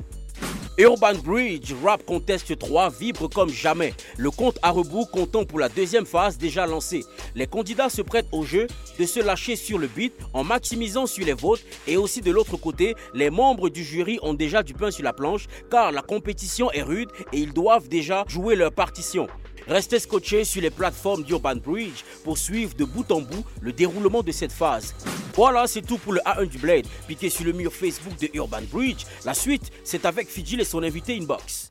Urban 0.78 1.14
Bridge 1.24 1.74
Rap 1.84 2.04
Contest 2.06 2.56
3 2.58 2.90
vibre 2.90 3.28
comme 3.28 3.50
jamais. 3.50 3.92
Le 4.16 4.30
compte 4.30 4.58
à 4.62 4.70
rebours 4.70 5.10
comptant 5.10 5.44
pour 5.44 5.58
la 5.58 5.68
deuxième 5.68 6.06
phase 6.06 6.38
déjà 6.38 6.66
lancé. 6.66 7.04
Les 7.34 7.46
candidats 7.46 7.90
se 7.90 8.02
prêtent 8.02 8.28
au 8.32 8.44
jeu 8.44 8.66
de 8.98 9.04
se 9.04 9.20
lâcher 9.20 9.56
sur 9.56 9.78
le 9.78 9.88
beat 9.88 10.14
en 10.32 10.44
maximisant 10.44 11.06
sur 11.06 11.26
les 11.26 11.34
votes 11.34 11.64
et 11.86 11.96
aussi 11.96 12.20
de 12.20 12.30
l'autre 12.30 12.56
côté, 12.56 12.94
les 13.14 13.30
membres 13.30 13.68
du 13.68 13.84
jury 13.84 14.18
ont 14.22 14.34
déjà 14.34 14.62
du 14.62 14.72
pain 14.72 14.90
sur 14.90 15.04
la 15.04 15.12
planche 15.12 15.46
car 15.70 15.92
la 15.92 16.02
compétition 16.02 16.70
est 16.72 16.82
rude 16.82 17.10
et 17.32 17.38
ils 17.38 17.52
doivent 17.52 17.88
déjà 17.88 18.24
jouer 18.28 18.54
leur 18.54 18.72
partition. 18.72 19.26
Restez 19.70 20.00
scotchés 20.00 20.44
sur 20.44 20.60
les 20.60 20.70
plateformes 20.70 21.22
d'Urban 21.22 21.54
Bridge 21.54 22.02
pour 22.24 22.36
suivre 22.36 22.74
de 22.74 22.84
bout 22.84 23.08
en 23.12 23.20
bout 23.20 23.44
le 23.60 23.72
déroulement 23.72 24.20
de 24.20 24.32
cette 24.32 24.50
phase. 24.50 24.96
Voilà, 25.36 25.68
c'est 25.68 25.82
tout 25.82 25.96
pour 25.96 26.12
le 26.12 26.18
A1 26.26 26.46
du 26.46 26.58
Blade, 26.58 26.86
piqué 27.06 27.30
sur 27.30 27.44
le 27.44 27.52
mur 27.52 27.72
Facebook 27.72 28.18
de 28.18 28.28
Urban 28.34 28.62
Bridge. 28.72 29.04
La 29.24 29.32
suite, 29.32 29.70
c'est 29.84 30.04
avec 30.06 30.28
Fidjil 30.28 30.60
et 30.60 30.64
son 30.64 30.82
invité 30.82 31.16
Inbox. 31.16 31.70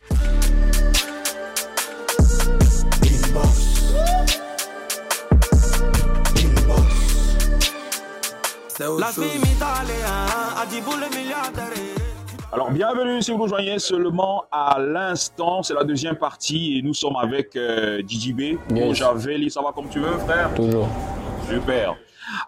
La 8.80 9.12
fille 9.12 9.40
m'italéen 9.40 10.26
a 10.56 10.66
dit 10.68 10.80
boule 10.80 11.06
milliardaire. 11.14 11.89
Alors, 12.52 12.72
bienvenue 12.72 13.22
si 13.22 13.32
vous 13.32 13.38
nous 13.38 13.48
joignez 13.48 13.78
seulement 13.78 14.46
à 14.52 14.80
l'instant. 14.80 15.62
C'est 15.62 15.76
la 15.76 15.84
deuxième 15.84 16.16
partie 16.16 16.78
et 16.78 16.82
nous 16.82 16.96
sommes 16.96 17.16
avec 17.16 17.56
euh, 17.56 18.02
DJB. 18.08 18.58
Yes. 18.76 18.98
Javeli, 18.98 19.52
ça 19.52 19.62
va 19.62 19.72
comme 19.72 19.88
tu 19.90 20.00
veux, 20.00 20.18
frère? 20.18 20.52
Toujours. 20.56 20.88
Super. 21.48 21.96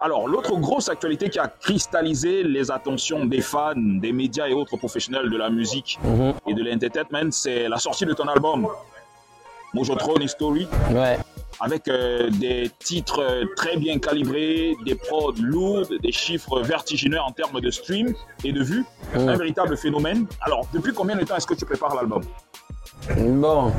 Alors, 0.00 0.26
l'autre 0.28 0.56
grosse 0.58 0.88
actualité 0.88 1.28
qui 1.28 1.38
a 1.38 1.46
cristallisé 1.46 2.42
les 2.42 2.70
attentions 2.70 3.24
des 3.24 3.40
fans, 3.40 3.72
des 3.76 4.12
médias 4.12 4.48
et 4.48 4.52
autres 4.52 4.76
professionnels 4.76 5.30
de 5.30 5.36
la 5.36 5.50
musique 5.50 5.98
Mhm. 6.04 6.34
et 6.48 6.54
de 6.54 6.62
l'entertainment, 6.64 7.30
c'est 7.30 7.68
la 7.68 7.78
sortie 7.78 8.04
de 8.06 8.12
ton 8.12 8.26
album, 8.28 8.66
Mojotron 9.74 10.16
History, 10.20 10.66
Ouais. 10.92 11.18
Avec 11.60 11.88
euh, 11.88 12.30
des 12.30 12.70
titres 12.78 13.20
euh, 13.22 13.44
très 13.56 13.76
bien 13.76 13.98
calibrés, 13.98 14.74
des 14.84 14.94
prods 14.94 15.32
lourds, 15.40 15.86
des 16.02 16.12
chiffres 16.12 16.60
vertigineux 16.60 17.20
en 17.20 17.30
termes 17.30 17.60
de 17.60 17.70
stream 17.70 18.14
et 18.44 18.52
de 18.52 18.62
vues. 18.62 18.84
Un 19.14 19.36
véritable 19.36 19.76
phénomène. 19.76 20.26
Alors, 20.40 20.66
depuis 20.72 20.92
combien 20.92 21.16
de 21.16 21.24
temps 21.24 21.36
est-ce 21.36 21.46
que 21.46 21.54
tu 21.54 21.64
prépares 21.64 21.94
l'album? 21.94 22.22
Bon, 23.16 23.72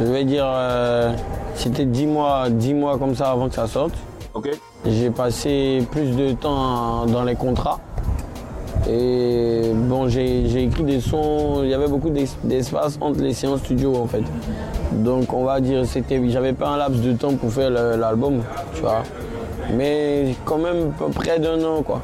je 0.00 0.06
vais 0.06 0.24
dire, 0.24 0.44
euh, 0.46 1.12
c'était 1.54 1.84
10 1.84 2.06
mois, 2.06 2.48
10 2.50 2.74
mois 2.74 2.98
comme 2.98 3.14
ça 3.14 3.30
avant 3.30 3.48
que 3.48 3.54
ça 3.54 3.66
sorte. 3.66 3.94
Ok 4.34 4.48
J'ai 4.86 5.10
passé 5.10 5.86
plus 5.90 6.16
de 6.16 6.32
temps 6.32 7.04
dans 7.06 7.24
les 7.24 7.34
contrats. 7.34 7.80
Et 8.88 9.70
bon, 9.74 10.08
j'ai 10.08 10.64
écrit 10.64 10.82
des 10.82 11.00
sons, 11.00 11.60
il 11.62 11.70
y 11.70 11.74
avait 11.74 11.86
beaucoup 11.88 12.10
d'es- 12.10 12.24
d'espace 12.42 12.98
entre 13.00 13.20
les 13.20 13.32
séances 13.32 13.60
studio 13.60 13.94
en 13.96 14.06
fait. 14.08 14.22
Donc 14.92 15.32
on 15.32 15.44
va 15.44 15.60
dire, 15.60 15.84
c'était, 15.86 16.20
j'avais 16.30 16.52
pas 16.52 16.68
un 16.68 16.76
laps 16.76 17.00
de 17.02 17.12
temps 17.12 17.34
pour 17.34 17.52
faire 17.52 17.70
l'album, 17.70 18.42
tu 18.74 18.80
vois. 18.82 19.02
Mais 19.74 20.34
quand 20.44 20.58
même 20.58 20.92
près 21.14 21.38
d'un 21.38 21.62
an 21.64 21.82
quoi. 21.82 22.00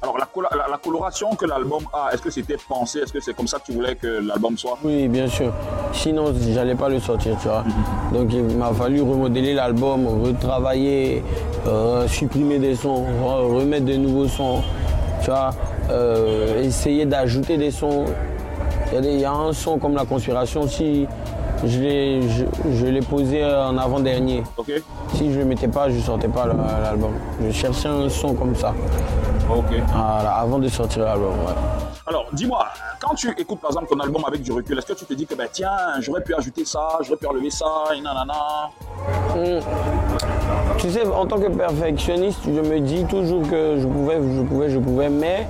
Alors, 0.00 0.16
la, 0.16 0.28
la- 0.56 0.68
la 0.70 0.76
coloration 0.78 1.34
que 1.34 1.44
l'album 1.44 1.82
a, 1.92 2.14
est-ce 2.14 2.22
que 2.22 2.30
c'était 2.30 2.56
pensé 2.68 3.00
Est-ce 3.00 3.12
que 3.12 3.18
c'est 3.20 3.34
comme 3.34 3.48
ça 3.48 3.58
que 3.58 3.64
tu 3.66 3.72
voulais 3.72 3.96
que 3.96 4.06
l'album 4.24 4.56
soit? 4.56 4.78
Oui, 4.84 5.08
bien 5.08 5.26
sûr. 5.26 5.52
Sinon, 5.92 6.32
j'allais 6.54 6.76
pas 6.76 6.88
le 6.88 7.00
sortir, 7.00 7.36
tu 7.42 7.48
vois. 7.48 7.64
Donc, 8.12 8.32
il 8.32 8.44
m'a 8.44 8.72
fallu 8.72 9.02
remodeler 9.02 9.54
l'album, 9.54 10.06
retravailler, 10.24 11.24
euh, 11.66 12.06
supprimer 12.06 12.60
des 12.60 12.76
sons, 12.76 13.04
re- 13.24 13.56
remettre 13.58 13.86
de 13.86 13.94
nouveaux 13.96 14.28
sons, 14.28 14.62
tu 15.20 15.30
vois. 15.30 15.50
euh, 15.90 16.62
essayer 16.62 17.04
d'ajouter 17.04 17.56
des 17.56 17.72
sons. 17.72 18.04
Il 18.92 19.04
y, 19.04 19.18
y 19.20 19.24
a 19.24 19.32
un 19.32 19.52
son 19.52 19.78
comme 19.78 19.96
La 19.96 20.04
Conspiration, 20.04 20.68
si 20.68 21.08
je 21.64 21.78
l'ai 21.80 22.22
je, 22.28 23.00
posé 23.08 23.44
en 23.44 23.76
avant-dernier. 23.78 24.42
Si 25.14 25.32
je 25.32 25.38
le 25.40 25.44
mettais 25.44 25.68
pas, 25.68 25.88
je 25.90 25.98
sortais 26.00 26.28
pas 26.28 26.46
la- 26.46 26.80
l'album. 26.82 27.12
Je 27.44 27.50
cherchais 27.50 27.88
un 27.88 28.08
son 28.08 28.34
comme 28.34 28.54
ça, 28.54 28.74
voilà, 29.46 30.34
avant 30.36 30.58
de 30.58 30.68
sortir 30.68 31.04
l'album. 31.04 31.30
ouais. 31.32 31.54
Alors, 32.06 32.24
dis-moi, 32.32 32.64
quand 33.00 33.14
tu 33.14 33.28
écoutes 33.36 33.60
par 33.60 33.70
exemple 33.70 33.88
ton 33.90 34.00
album 34.00 34.22
avec 34.26 34.40
du 34.42 34.50
recul, 34.50 34.78
est-ce 34.78 34.86
que 34.86 34.92
tu 34.94 35.04
te 35.04 35.12
dis 35.12 35.26
que, 35.26 35.34
ben, 35.34 35.46
tiens, 35.52 35.68
j'aurais 36.00 36.22
pu 36.22 36.34
ajouter 36.34 36.64
ça, 36.64 36.98
j'aurais 37.02 37.18
pu 37.18 37.26
enlever 37.26 37.50
ça, 37.50 37.66
et 37.94 38.00
nanana? 38.00 38.70
Tu 40.78 40.90
sais, 40.90 41.06
en 41.06 41.26
tant 41.26 41.38
que 41.38 41.48
perfectionniste, 41.48 42.40
je 42.46 42.60
me 42.60 42.80
dis 42.80 43.04
toujours 43.04 43.42
que 43.48 43.78
je 43.78 43.86
pouvais, 43.86 44.16
je 44.36 44.42
pouvais, 44.42 44.70
je 44.70 44.78
pouvais, 44.78 45.08
mais 45.10 45.46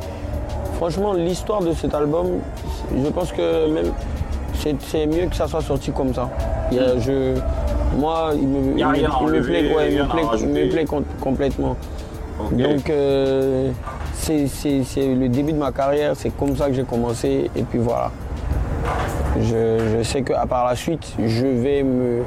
franchement, 0.78 1.12
l'histoire 1.12 1.60
de 1.60 1.72
cet 1.74 1.94
album, 1.94 2.40
je 2.92 3.08
pense 3.10 3.30
que 3.32 3.68
même 3.72 3.92
c'est 4.80 5.06
mieux 5.06 5.26
que 5.26 5.36
ça 5.36 5.46
soit 5.46 5.60
sorti 5.62 5.90
comme 5.92 6.12
ça. 6.14 6.28
Il 6.70 6.76
y 6.76 6.80
a- 6.80 6.98
je, 6.98 7.34
moi, 7.96 8.32
il 8.34 8.46
me, 8.46 8.74
il 8.78 8.84
me- 8.92 8.96
il 9.36 9.42
plaît, 9.42 9.74
ouais, 9.74 9.92
il 9.92 9.98
me 10.02 10.08
plaît, 10.08 10.22
il 10.40 10.48
me 10.48 10.70
plaît 10.70 10.84
com- 10.84 11.04
complètement. 11.20 11.76
Donc, 12.52 12.88
euh, 12.90 13.70
c'est 14.12 14.46
le 14.96 15.28
début 15.28 15.52
de 15.52 15.58
ma 15.58 15.72
carrière, 15.72 16.12
c'est 16.14 16.30
comme 16.36 16.54
ça 16.56 16.68
que 16.68 16.74
j'ai 16.74 16.84
commencé, 16.84 17.50
et 17.56 17.62
puis 17.62 17.78
voilà. 17.78 18.10
Je, 19.40 19.96
je 19.98 20.02
sais 20.02 20.22
qu'à 20.22 20.46
par 20.46 20.66
la 20.66 20.74
suite, 20.74 21.14
je 21.24 21.46
vais 21.46 21.82
me 21.82 22.22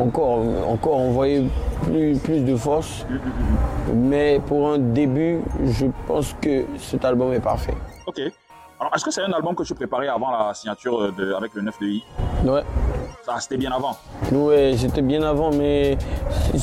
encore, 0.00 0.40
encore 0.68 0.96
envoyer 0.96 1.48
plus, 1.84 2.16
plus 2.18 2.40
de 2.40 2.56
force. 2.56 3.06
Mais 3.94 4.40
pour 4.46 4.68
un 4.70 4.78
début, 4.78 5.40
je 5.64 5.86
pense 6.06 6.34
que 6.40 6.64
cet 6.78 7.04
album 7.04 7.32
est 7.32 7.40
parfait. 7.40 7.74
Ok. 8.06 8.20
Alors, 8.78 8.92
est-ce 8.94 9.04
que 9.04 9.10
c'est 9.10 9.22
un 9.22 9.32
album 9.32 9.54
que 9.54 9.62
tu 9.62 9.74
préparais 9.74 10.08
avant 10.08 10.30
la 10.30 10.52
signature 10.52 11.10
de, 11.12 11.32
avec 11.32 11.54
le 11.54 11.62
9 11.62 11.78
de 11.80 11.86
I? 11.86 12.04
Ouais. 12.44 12.62
Ça, 13.24 13.36
c'était 13.40 13.56
bien 13.56 13.72
avant. 13.72 13.96
Ouais, 14.32 14.74
c'était 14.76 15.00
bien 15.02 15.22
avant, 15.22 15.50
mais 15.50 15.96
je, 16.54 16.58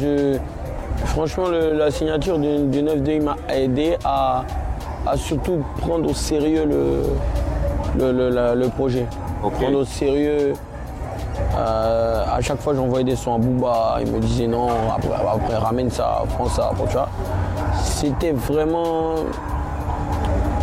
je- 0.00 0.38
franchement, 1.06 1.48
le- 1.48 1.72
la 1.76 1.90
signature 1.90 2.38
du, 2.38 2.58
du 2.68 2.82
9D 2.82 3.20
m'a 3.20 3.36
aidé 3.52 3.96
à, 4.04 4.44
à 5.06 5.16
surtout 5.16 5.64
prendre 5.78 6.08
au 6.08 6.14
sérieux 6.14 6.64
le, 6.64 7.02
le, 7.98 8.12
le- 8.12 8.28
la- 8.30 8.54
le 8.54 8.68
projet. 8.68 9.06
Prendre 9.42 9.78
au 9.80 9.84
sérieux. 9.84 10.52
euh, 11.56 12.24
à 12.32 12.40
chaque 12.42 12.60
fois, 12.60 12.74
j'envoyais 12.74 13.04
des 13.04 13.16
sons 13.16 13.34
à 13.34 13.38
Booba. 13.38 13.96
Il 14.00 14.12
me 14.12 14.20
disait 14.20 14.46
non, 14.46 14.68
après, 14.94 15.14
après 15.14 15.56
ramène 15.56 15.90
ça, 15.90 16.22
prends 16.36 16.48
ça, 16.48 16.70
tu 16.86 16.92
vois. 16.92 17.08
C'était 17.82 18.32
vraiment 18.32 19.16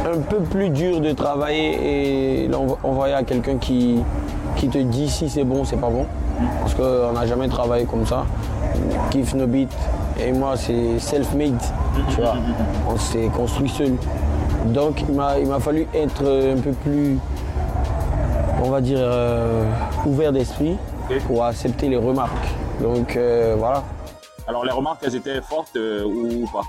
un 0.05 0.19
peu 0.19 0.38
plus 0.39 0.69
dur 0.69 1.00
de 1.01 1.12
travailler 1.13 2.43
et 2.43 2.48
l'envo- 2.48 2.77
envoyer 2.83 3.13
à 3.13 3.24
quelqu'un 3.24 3.57
qui, 3.57 4.00
qui 4.57 4.67
te 4.69 4.77
dit 4.77 5.10
si 5.10 5.29
c'est 5.29 5.43
bon, 5.43 5.63
c'est 5.65 5.77
pas 5.77 5.89
bon. 5.89 6.05
Parce 6.62 6.74
qu'on 6.74 7.12
n'a 7.13 7.25
jamais 7.25 7.48
travaillé 7.48 7.86
comme 7.86 8.05
ça. 8.05 8.25
Kiff 9.12 9.33
no 9.33 9.45
beat. 9.48 9.72
Et 10.19 10.31
moi, 10.31 10.55
c'est 10.57 11.00
self-made, 11.00 11.60
tu 12.10 12.22
vois. 12.22 12.36
On 12.89 12.98
s'est 12.98 13.29
construit 13.36 13.69
seul. 13.69 13.93
Donc, 14.67 15.03
il 15.07 15.15
m'a 15.15 15.60
fallu 15.60 15.88
être 15.93 16.22
un 16.24 16.60
peu 16.60 16.72
plus, 16.72 17.17
on 18.63 18.69
va 18.69 18.81
dire, 18.81 19.00
euh, 19.01 19.63
ouvert 20.05 20.31
d'esprit 20.31 20.77
pour 21.27 21.43
accepter 21.43 21.89
les 21.89 21.98
remarques. 21.98 22.48
Donc, 22.81 23.15
euh, 23.15 23.55
voilà. 23.57 23.83
Alors, 24.48 24.65
les 24.65 24.72
remarques, 24.72 25.00
elles 25.05 25.15
étaient 25.15 25.41
fortes 25.41 25.75
euh, 25.77 26.03
ou 26.05 26.45
pas? 26.51 26.62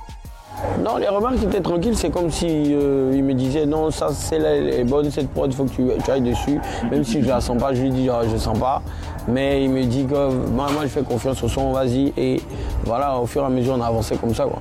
Non, 0.82 0.96
les 0.96 1.08
remarques 1.08 1.42
étaient 1.42 1.60
tranquilles. 1.60 1.96
C'est 1.96 2.10
comme 2.10 2.30
si 2.30 2.46
euh, 2.74 3.12
il 3.14 3.22
me 3.24 3.34
disait 3.34 3.66
non, 3.66 3.90
ça 3.90 4.08
c'est 4.12 4.38
la- 4.38 4.56
elle 4.56 4.68
est 4.68 4.84
bonne 4.84 5.10
cette 5.10 5.30
prod, 5.30 5.50
il 5.50 5.56
faut 5.56 5.64
que 5.64 5.70
tu, 5.70 5.86
tu 6.04 6.10
ailles 6.10 6.20
dessus. 6.20 6.60
Même 6.90 7.04
si 7.04 7.22
je 7.22 7.28
la 7.28 7.40
sens 7.40 7.58
pas, 7.60 7.72
je 7.74 7.82
lui 7.82 7.90
dis 7.90 8.08
ah, 8.10 8.22
je 8.30 8.36
sens 8.36 8.58
pas. 8.58 8.82
Mais 9.28 9.64
il 9.64 9.70
me 9.70 9.82
dit 9.84 10.04
que 10.04 10.30
moi, 10.50 10.66
moi, 10.72 10.82
je 10.82 10.88
fais 10.88 11.02
confiance 11.02 11.42
au 11.42 11.48
son, 11.48 11.72
vas-y. 11.72 12.12
Et 12.16 12.40
voilà, 12.84 13.18
au 13.18 13.26
fur 13.26 13.42
et 13.42 13.46
à 13.46 13.48
mesure 13.48 13.74
on 13.78 13.80
a 13.80 13.86
avancé 13.86 14.16
comme 14.16 14.34
ça 14.34 14.44
quoi. 14.44 14.58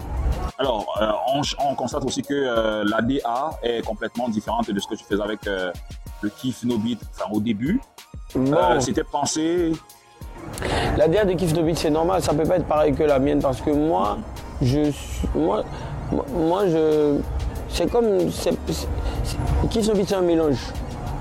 Alors, 0.60 0.86
euh, 1.02 1.08
on, 1.36 1.42
on 1.72 1.76
constate 1.76 2.06
aussi 2.06 2.22
que 2.22 2.34
euh, 2.34 2.84
la 2.90 3.02
DA 3.02 3.52
est 3.64 3.84
complètement 3.86 4.30
différente 4.30 4.70
de 4.70 4.80
ce 4.80 4.88
que 4.88 4.96
tu 4.96 5.04
faisais 5.04 5.22
avec 5.22 5.40
le 5.46 6.30
Kiff 6.30 6.64
No 6.64 6.78
Beat 6.78 7.00
enfin, 7.18 7.30
au 7.34 7.40
début. 7.42 7.82
Bon, 8.36 8.80
C'était 8.80 9.04
pensé. 9.04 9.72
la 10.98 11.08
DA 11.08 11.26
de 11.26 11.34
Kiff 11.34 11.54
No 11.54 11.64
Beat, 11.64 11.78
c'est 11.78 11.90
normal, 11.90 12.22
ça 12.22 12.34
peut 12.34 12.44
pas 12.44 12.58
être 12.58 12.68
pareil 12.68 12.94
que 12.94 13.04
la 13.04 13.20
mienne 13.20 13.40
parce 13.42 13.62
que 13.62 13.72
moi, 13.72 14.18
je 14.62 14.92
suis. 14.92 15.28
Moi, 15.36 15.64
moi- 16.12 16.68
je. 16.68 17.18
C'est 17.70 17.90
comme. 17.92 18.30
c'est- 18.32 18.52
c'est- 18.68 18.88
c'est- 19.24 20.16
un 20.16 20.22
mélange. 20.22 20.58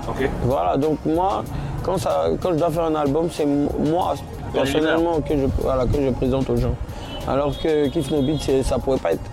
Ok. 0.07 0.29
Voilà, 0.43 0.77
donc 0.77 0.97
moi, 1.05 1.43
quand, 1.83 1.97
ça, 1.97 2.25
quand 2.41 2.51
je 2.53 2.57
dois 2.57 2.69
faire 2.69 2.83
un 2.83 2.95
album, 2.95 3.27
c'est 3.31 3.45
moi, 3.45 4.13
personnellement, 4.53 5.19
que 5.21 5.35
je, 5.37 5.45
voilà, 5.61 5.85
que 5.85 6.01
je 6.03 6.09
présente 6.11 6.49
aux 6.49 6.57
gens. 6.57 6.75
Alors 7.27 7.57
que 7.57 7.87
Kiff 7.87 8.11
No 8.11 8.21
Beat, 8.21 8.41
c'est- 8.41 8.63
ça 8.63 8.77
pourrait 8.77 8.97
pas 8.97 9.13
être 9.13 9.23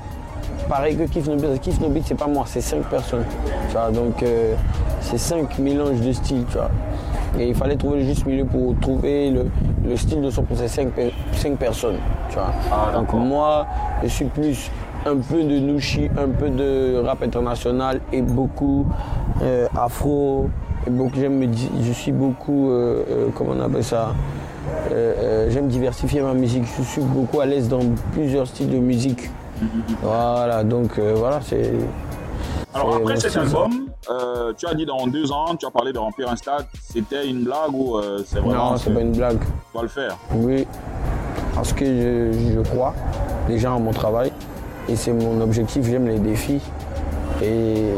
pareil 0.68 0.96
que 0.96 1.02
Kiff 1.04 1.26
No 1.28 1.34
Beat. 1.36 1.60
Kiff 1.60 1.80
No 1.80 1.88
Beat, 1.88 2.04
c'est 2.06 2.14
pas 2.14 2.28
moi, 2.28 2.44
c'est 2.46 2.60
cinq 2.60 2.82
personnes. 2.84 3.24
Tu 3.68 3.72
vois, 3.72 3.90
donc, 3.90 4.22
euh, 4.22 4.54
c'est 5.00 5.18
cinq 5.18 5.58
mélanges 5.58 6.00
de 6.00 6.12
styles, 6.12 6.44
tu 6.50 6.56
vois. 6.56 6.70
Et 7.38 7.48
il 7.48 7.54
fallait 7.54 7.76
trouver 7.76 7.98
le 8.00 8.04
juste 8.06 8.24
milieu 8.26 8.44
pour 8.44 8.74
trouver 8.80 9.30
le, 9.30 9.46
le 9.84 9.96
style 9.96 10.20
de 10.22 10.30
son 10.30 10.42
pour 10.42 10.56
ces 10.56 10.68
cinq, 10.68 10.88
cinq 11.32 11.56
personnes, 11.58 11.98
tu 12.28 12.34
vois. 12.36 12.50
Ah, 12.72 12.92
donc, 12.96 13.12
moi, 13.12 13.66
je 14.02 14.08
suis 14.08 14.24
plus 14.26 14.70
un 15.06 15.16
peu 15.16 15.42
de 15.42 15.58
Nushi, 15.58 16.10
un 16.16 16.28
peu 16.28 16.50
de 16.50 17.00
rap 17.04 17.22
international 17.22 18.00
et 18.12 18.22
beaucoup 18.22 18.86
euh, 19.42 19.66
afro. 19.76 20.48
Et 20.86 20.90
beaucoup, 20.90 21.16
j'aime 21.16 21.52
je 21.82 21.92
suis 21.92 22.12
beaucoup, 22.12 22.70
euh, 22.70 23.04
euh, 23.10 23.28
comment 23.34 23.52
on 23.56 23.60
appelle 23.60 23.84
ça 23.84 24.14
J'aime 25.48 25.68
diversifier 25.68 26.20
ma 26.22 26.34
musique. 26.34 26.64
Je 26.78 26.82
suis 26.82 27.02
beaucoup 27.02 27.40
à 27.40 27.46
l'aise 27.46 27.68
dans 27.68 27.80
plusieurs 28.12 28.46
styles 28.46 28.70
de 28.70 28.78
musique. 28.78 29.30
Voilà, 30.02 30.64
donc 30.64 30.98
voilà, 30.98 31.40
c'est. 31.42 31.72
Alors, 32.72 32.96
après 32.96 33.18
cet 33.18 33.36
album, 33.36 33.88
euh, 34.08 34.52
tu 34.56 34.66
as 34.66 34.74
dit 34.74 34.86
dans 34.86 35.06
deux 35.06 35.30
ans, 35.32 35.56
tu 35.56 35.66
as 35.66 35.70
parlé 35.70 35.92
de 35.92 35.98
remplir 35.98 36.30
un 36.30 36.36
stade. 36.36 36.66
C'était 36.80 37.28
une 37.28 37.44
blague 37.44 37.74
ou 37.74 37.96
euh, 37.96 38.22
c'est 38.24 38.38
vraiment. 38.38 38.72
Non, 38.72 38.76
c'est 38.76 38.92
pas 38.94 39.00
une 39.00 39.12
blague. 39.12 39.38
Tu 39.38 39.76
vas 39.76 39.82
le 39.82 39.88
faire. 39.88 40.16
Oui, 40.36 40.66
parce 41.54 41.72
que 41.72 41.84
je, 41.84 42.32
je 42.54 42.60
crois 42.60 42.94
déjà 43.48 43.72
en 43.72 43.80
mon 43.80 43.92
travail 43.92 44.29
et 44.90 44.96
c'est 44.96 45.12
mon 45.12 45.40
objectif, 45.40 45.84
j'aime 45.86 46.06
les 46.08 46.18
défis 46.18 46.60
et 47.42 47.92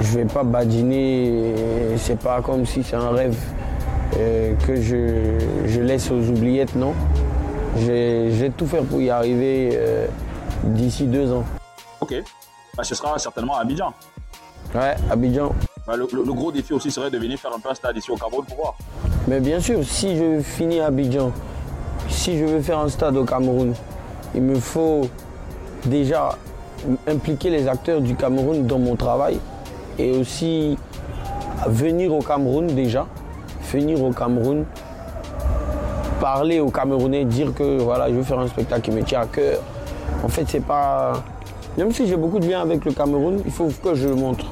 je 0.00 0.18
vais 0.18 0.24
pas 0.24 0.42
badiner, 0.44 1.52
c'est 1.96 2.18
pas 2.18 2.40
comme 2.42 2.64
si 2.66 2.82
c'est 2.82 2.96
un 2.96 3.10
rêve 3.10 3.36
euh, 4.18 4.54
que 4.66 4.76
je, 4.80 5.38
je 5.66 5.80
laisse 5.80 6.10
aux 6.10 6.20
oubliettes, 6.30 6.74
non. 6.74 6.92
J'ai- 7.78 8.30
Je 8.30 8.36
vais 8.44 8.50
tout 8.50 8.66
faire 8.66 8.82
pour 8.84 9.00
y 9.00 9.10
arriver 9.10 9.70
euh, 9.74 10.06
d'ici 10.64 11.06
deux 11.06 11.30
ans. 11.32 11.44
Ok. 12.00 12.14
Bah, 12.76 12.84
ce 12.84 12.94
sera 12.94 13.18
certainement 13.18 13.56
à 13.56 13.60
Abidjan. 13.60 13.92
Ouais, 14.74 14.94
Abidjan. 15.10 15.52
Bah, 15.86 15.96
le, 15.96 16.06
le- 16.12 16.24
le 16.24 16.32
gros 16.32 16.50
défi 16.52 16.72
aussi 16.72 16.90
serait 16.90 17.10
de 17.10 17.18
venir 17.18 17.38
faire 17.38 17.52
un 17.54 17.58
peu 17.60 17.68
un 17.70 17.74
stade 17.74 17.96
ici 17.96 18.10
au 18.10 18.16
Cameroun 18.16 18.44
pour 18.46 18.56
voir. 18.56 18.74
Mais 19.28 19.40
bien 19.40 19.60
sûr, 19.60 19.80
si 19.84 20.16
je 20.16 20.40
finis 20.40 20.80
à 20.80 20.86
Abidjan, 20.86 21.30
si 22.08 22.38
je 22.38 22.44
veux 22.44 22.60
faire 22.60 22.78
un 22.78 22.88
stade 22.88 23.16
au 23.16 23.24
Cameroun, 23.24 23.74
il 24.34 24.42
me 24.42 24.54
faut 24.58 25.02
déjà 25.86 26.30
impliquer 27.08 27.50
les 27.50 27.66
acteurs 27.68 28.00
du 28.00 28.14
Cameroun 28.14 28.66
dans 28.66 28.78
mon 28.78 28.96
travail 28.96 29.38
et 29.98 30.12
aussi 30.12 30.76
venir 31.66 32.12
au 32.14 32.20
Cameroun 32.20 32.66
déjà, 32.66 33.06
venir 33.72 34.02
au 34.02 34.10
Cameroun, 34.12 34.64
parler 36.20 36.60
aux 36.60 36.70
Camerounais, 36.70 37.24
dire 37.24 37.52
que 37.54 37.78
voilà, 37.80 38.08
je 38.08 38.14
veux 38.14 38.22
faire 38.22 38.38
un 38.38 38.48
spectacle 38.48 38.82
qui 38.82 38.90
me 38.90 39.02
tient 39.02 39.20
à 39.20 39.26
cœur. 39.26 39.58
En 40.24 40.28
fait, 40.28 40.44
c'est 40.48 40.64
pas. 40.64 41.12
Même 41.76 41.92
si 41.92 42.06
j'ai 42.06 42.16
beaucoup 42.16 42.38
de 42.38 42.46
liens 42.48 42.62
avec 42.62 42.84
le 42.84 42.92
Cameroun, 42.92 43.40
il 43.44 43.52
faut 43.52 43.68
que 43.82 43.94
je 43.94 44.08
le 44.08 44.14
montre 44.14 44.46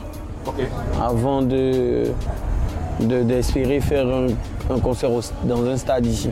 avant 1.00 1.40
de 1.42 2.04
de- 3.00 3.22
d'espérer 3.22 3.80
faire 3.80 4.06
un, 4.06 4.26
un 4.74 4.78
concert 4.78 5.10
au- 5.10 5.20
dans 5.44 5.64
un 5.66 5.76
stade 5.76 6.06
ici. 6.06 6.30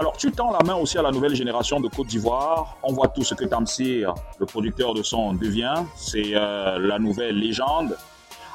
Alors, 0.00 0.16
tu 0.16 0.30
tends 0.30 0.52
la 0.52 0.64
main 0.64 0.76
aussi 0.76 0.96
à 0.96 1.02
la 1.02 1.10
nouvelle 1.10 1.34
génération 1.34 1.80
de 1.80 1.88
Côte 1.88 2.06
d'Ivoire. 2.06 2.76
On 2.84 2.92
voit 2.92 3.08
tout 3.08 3.24
ce 3.24 3.34
que 3.34 3.44
Tamsir, 3.44 4.14
le 4.38 4.46
producteur 4.46 4.94
de 4.94 5.02
son, 5.02 5.32
devient. 5.32 5.74
C'est 5.96 6.36
euh, 6.36 6.78
la 6.78 7.00
nouvelle 7.00 7.36
légende. 7.36 7.96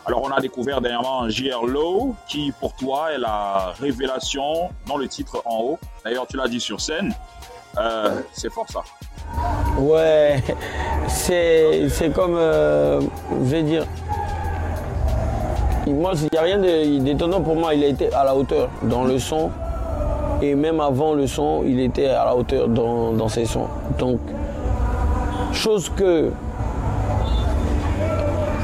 Alors, 0.06 0.21
on 0.23 0.32
a 0.32 0.39
découvert 0.39 0.79
dernièrement 0.79 1.27
J.R. 1.27 1.65
Lowe, 1.65 2.15
qui 2.29 2.53
pour 2.62 2.73
toi 2.75 3.12
est 3.12 3.17
la 3.17 3.73
révélation 3.77 4.69
dans 4.88 4.95
le 4.95 5.10
titre 5.10 5.41
en 5.43 5.60
haut. 5.60 5.79
D'ailleurs, 6.06 6.27
tu 6.27 6.38
l'as 6.38 6.47
dit 6.47 6.62
sur 6.62 6.79
scène. 6.79 7.13
Euh, 7.77 8.21
c'est 8.32 8.49
fort 8.49 8.67
ça. 8.69 8.84
Ouais, 9.79 10.41
c'est 11.10 12.13
comme, 12.15 12.38
euh, 12.38 13.01
je 13.32 13.49
vais 13.49 13.63
dire, 13.63 13.86
moi, 15.88 16.13
il 16.15 16.29
n'y 16.32 16.38
a 16.38 16.41
rien 16.41 16.58
d'étonnant 16.99 17.41
pour 17.41 17.58
moi. 17.58 17.73
Il 17.73 17.84
a 17.84 17.88
été 17.88 18.13
à 18.13 18.23
la 18.23 18.34
hauteur 18.34 18.69
dans 18.84 19.03
le 19.03 19.19
son. 19.19 19.51
Et 20.43 20.56
même 20.56 20.82
avant 20.82 21.13
le 21.13 21.25
son, 21.25 21.63
il 21.65 21.79
était 21.79 22.08
à 22.08 22.25
la 22.25 22.36
hauteur 22.36 22.67
dans, 22.67 23.13
dans 23.13 23.29
ses 23.29 23.45
sons. 23.45 23.67
Donc, 23.97 24.19
chose 25.53 25.89
que 25.89 26.32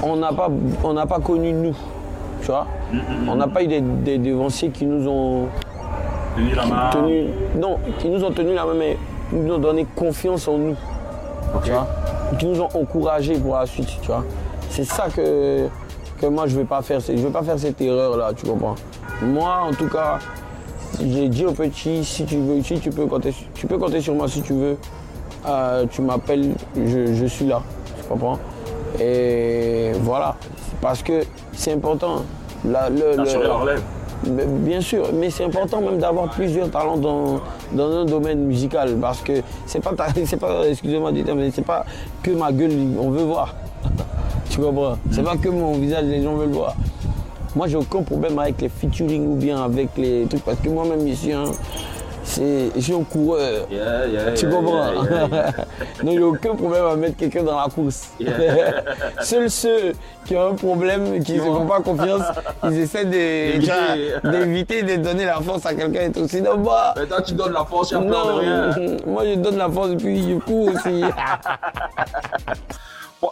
on 0.03 0.17
n'a 0.17 0.33
pas, 0.33 0.49
on 0.83 0.91
n'a 0.91 1.05
pas 1.05 1.19
connu 1.19 1.53
nous. 1.53 1.75
Tu 2.41 2.47
vois? 2.47 2.67
On 3.29 3.35
n'a 3.35 3.47
pas 3.47 3.63
eu 3.63 3.67
des, 3.67 3.79
des 3.79 4.17
devanciers 4.17 4.71
qui 4.71 4.85
nous 4.85 5.07
ont 5.07 5.47
Tenir 6.35 6.55
la 6.57 6.65
main. 6.65 6.89
tenu, 6.91 7.27
non, 7.55 7.77
qui 7.99 8.09
nous 8.09 8.23
ont 8.25 8.31
tenu 8.31 8.53
la 8.53 8.65
main, 8.65 8.73
mais 8.77 8.97
qui 9.29 9.35
nous 9.37 9.53
ont 9.53 9.59
donné 9.59 9.85
confiance 9.95 10.49
en 10.49 10.57
nous, 10.57 10.75
tu 11.63 11.71
vois, 11.71 11.87
qui 12.37 12.45
nous 12.45 12.59
ont 12.61 12.69
encouragés 12.73 13.37
pour 13.37 13.55
la 13.55 13.65
suite, 13.65 13.89
tu 14.01 14.07
vois? 14.07 14.25
C'est 14.69 14.83
ça 14.83 15.07
que, 15.15 15.67
que 16.19 16.25
moi 16.25 16.45
je 16.47 16.55
ne 16.55 16.61
vais 16.61 16.65
pas 16.65 16.81
faire, 16.81 16.99
je 16.99 17.13
vais 17.13 17.29
pas 17.29 17.43
faire 17.43 17.57
cette 17.57 17.79
erreur 17.81 18.17
là, 18.17 18.31
tu 18.35 18.45
comprends? 18.45 18.75
Moi, 19.21 19.49
en 19.69 19.73
tout 19.73 19.87
cas, 19.87 20.19
j'ai 20.99 21.29
dit 21.29 21.45
au 21.45 21.51
petit, 21.51 22.03
si 22.03 22.25
tu 22.25 22.37
veux, 22.37 22.61
si 22.63 22.79
tu 22.79 22.89
peux 22.89 23.05
compter, 23.05 23.33
tu 23.53 23.67
peux 23.67 23.77
compter 23.77 24.01
sur 24.01 24.13
moi 24.15 24.27
si 24.27 24.41
tu 24.41 24.53
veux. 24.53 24.77
Euh, 25.47 25.85
tu 25.89 26.01
m'appelles, 26.01 26.51
je, 26.75 27.13
je 27.13 27.25
suis 27.25 27.45
là, 27.45 27.61
tu 27.97 28.03
comprends? 28.09 28.37
Et 28.99 29.91
voilà, 30.01 30.35
parce 30.81 31.01
que 31.03 31.21
c'est 31.53 31.71
important. 31.73 32.23
La- 32.65 32.89
le- 32.89 33.15
le- 33.15 33.21
Assurer 33.21 33.47
la 33.47 33.53
relève. 33.53 33.81
mais 34.27 34.45
Bien 34.45 34.81
sûr, 34.81 35.05
mais 35.13 35.29
c'est 35.29 35.45
important 35.45 35.79
même 35.79 35.97
d'avoir 35.99 36.29
plusieurs 36.29 36.69
talents 36.69 36.97
dans, 36.97 37.39
dans 37.71 37.89
un 37.99 38.05
domaine 38.05 38.39
musical 38.45 38.97
parce 38.99 39.21
que 39.21 39.41
c'est 39.65 39.79
pas, 39.81 39.93
c'est 40.25 40.37
pas 40.39 40.67
excusez-moi 40.67 41.11
du 41.13 41.23
terme, 41.23 41.39
mais 41.39 41.51
c'est 41.51 41.61
pas 41.65 41.85
que 42.21 42.31
ma 42.31 42.51
gueule, 42.51 42.71
on 42.99 43.09
veut 43.11 43.23
voir. 43.23 43.55
tu 44.49 44.59
comprends? 44.59 44.97
C'est 45.11 45.23
pas 45.23 45.37
que 45.37 45.47
mon 45.47 45.73
visage, 45.77 46.03
les 46.05 46.21
gens 46.21 46.35
veulent 46.35 46.49
voir. 46.49 46.75
Moi, 47.55 47.67
j'ai 47.67 47.77
aucun 47.77 48.01
problème 48.03 48.37
avec 48.39 48.61
les 48.61 48.69
featuring 48.69 49.27
ou 49.27 49.35
bien 49.35 49.63
avec 49.63 49.89
les 49.97 50.25
trucs 50.29 50.43
parce 50.45 50.59
que 50.59 50.69
moi-même, 50.69 51.07
je 51.07 51.13
suis 51.13 51.33
un, 51.33 51.45
c'est, 52.23 52.69
je 52.75 52.79
suis 52.81 52.93
un 52.93 53.03
coureur. 53.03 53.65
Yeah, 53.71 54.05
yeah, 54.05 54.31
Tu 54.33 54.47
comprends? 54.47 55.03
yeah. 55.03 55.51
Donc, 56.03 56.17
a 56.19 56.21
aucun 56.25 56.55
problème 56.55 56.85
à 56.85 56.95
mettre 56.95 57.17
quelqu'un 57.17 57.41
dans 57.43 57.57
la 57.59 57.67
course. 57.69 58.09
Seuls 59.21 59.49
ceux 59.49 59.93
qui 60.25 60.35
ont 60.35 60.49
un 60.49 60.53
problème, 60.53 61.23
qui 61.23 61.33
ne 61.33 61.39
se 61.39 61.43
font 61.45 61.65
pas 61.65 61.79
confiance, 61.81 62.21
ils 62.65 62.77
essaient 62.81 63.05
de- 63.05 64.29
D'éviter. 64.31 64.83
de 64.83 64.97
donner 64.97 65.25
la 65.25 65.41
force 65.41 65.65
à 65.65 65.73
quelqu'un 65.73 66.01
et 66.01 66.11
tout. 66.11 66.27
Sinon, 66.27 66.57
moi, 66.59 66.93
Mais 66.97 67.07
toi, 67.07 67.21
tu 67.23 67.33
donnes 67.33 67.53
la 67.53 67.65
force, 67.65 67.89
il 67.91 67.97
n'y 67.97 68.07
a 68.07 68.09
peur 68.11 68.27
de 68.27 68.31
non, 68.31 68.37
rien. 68.37 68.97
moi 69.07 69.23
je 69.25 69.35
donne 69.39 69.57
la 69.57 69.69
force 69.69 69.89
et 69.91 69.95
puis 69.95 70.21
je 70.29 70.35
cours 70.35 70.67
aussi. 70.67 71.01
Bon, 73.21 73.29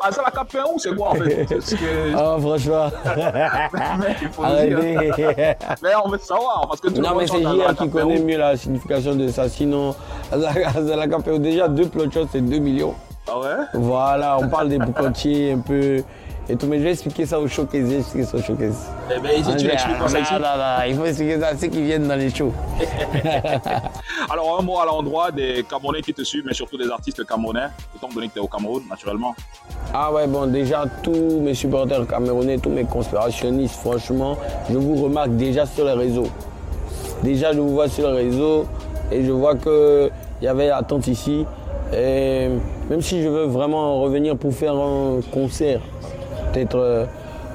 c'est 0.80 0.96
quoi 0.96 1.10
en 1.12 1.16
fait? 1.16 1.46
Que 1.46 2.16
Ah, 2.16 2.36
franchement, 2.42 2.88
il 4.22 4.30
faut 4.30 4.44
le 4.44 4.68
dire. 4.68 4.98
arrêtez. 4.98 5.56
Mais 5.82 5.90
on 6.04 6.10
veut 6.10 6.18
savoir 6.18 6.68
parce 6.68 6.82
que 6.82 6.90
tout 6.90 6.96
le 6.96 7.02
Non, 7.02 7.16
mais 7.16 7.26
c'est 7.28 7.42
JR 7.42 7.76
qui 7.76 7.90
connaît 7.90 8.20
mieux 8.20 8.38
la 8.38 8.58
signification 8.58 9.16
de 9.16 9.28
ça. 9.30 9.48
Sinon, 9.48 9.96
la 10.32 11.08
Capéo, 11.08 11.38
déjà, 11.38 11.68
deux 11.70 11.88
plots 11.88 12.06
c'est 12.32 12.42
2 12.42 12.58
millions. 12.58 12.96
Ah 13.30 13.40
ouais? 13.40 13.48
Voilà, 13.74 14.38
on 14.42 14.48
parle 14.50 14.70
des 14.70 14.78
boucantiers 14.78 15.54
un 15.54 15.60
peu 15.60 16.02
et 16.50 16.56
tout. 16.56 16.68
Mais 16.68 16.80
je 16.80 16.84
vais 16.84 16.92
expliquer 16.92 17.26
ça 17.26 17.40
au 17.40 17.48
showcase. 17.48 17.82
Je 17.82 17.88
vais 17.88 18.00
expliquer 18.00 18.26
ça 18.26 18.38
au 18.38 18.42
showcase. 18.42 18.88
Eh 19.16 19.20
ben, 19.20 19.32
ici, 19.40 19.56
tu 19.58 19.68
l'expliques 19.68 19.98
ça 20.08 20.20
ici. 20.20 20.34
Non, 20.34 20.40
non, 20.40 20.46
non, 20.46 20.86
il 20.88 20.96
faut 20.96 21.06
expliquer 21.06 21.40
ça 21.40 21.48
à 21.48 21.58
ceux 21.58 21.68
qui 21.68 21.84
viennent 21.84 22.08
dans 22.08 22.16
les 22.16 22.30
shows. 22.30 22.54
Alors, 24.30 24.60
un 24.60 24.64
mot 24.64 24.80
à 24.80 24.86
l'endroit 24.86 25.32
des 25.32 25.66
Camerounais 25.70 26.02
qui 26.02 26.14
te 26.14 26.24
suivent, 26.24 26.44
mais 26.46 26.54
surtout 26.54 26.78
des 26.78 26.90
artistes 26.90 27.26
camerounais, 27.26 27.68
étant 27.96 28.10
donné 28.10 28.28
que 28.28 28.34
tu 28.34 28.40
es 28.40 28.42
au 28.42 28.48
Cameroun, 28.48 28.84
naturellement. 28.90 29.36
Ah 29.94 30.12
ouais, 30.12 30.28
bon, 30.28 30.48
déjà, 30.48 30.86
tous 31.02 31.40
mes 31.40 31.54
supporters 31.54 32.06
camerounais, 32.08 32.58
tous 32.58 32.70
mes 32.70 32.84
conspirationnistes, 32.84 33.76
franchement, 33.76 34.38
je 34.70 34.78
vous 34.78 34.96
remarque 35.04 35.36
déjà 35.36 35.66
sur 35.66 35.86
les 35.86 35.94
réseaux. 35.94 36.28
Déjà, 37.24 37.54
je 37.54 37.60
vous 37.60 37.70
vois 37.70 37.88
sur 37.88 38.10
les 38.10 38.26
réseaux 38.26 38.66
et 39.12 39.24
je 39.24 39.32
vois 39.32 39.56
qu'il 39.56 40.12
y 40.42 40.48
avait 40.48 40.70
attente 40.70 41.08
ici. 41.08 41.46
Et 41.94 42.50
même 42.90 43.02
si 43.02 43.24
je 43.24 43.30
veux 43.30 43.46
vraiment 43.46 44.02
revenir 44.02 44.36
pour 44.36 44.54
faire 44.54 44.76
un 44.76 45.20
concert, 45.34 45.80
peut-être 46.66 47.06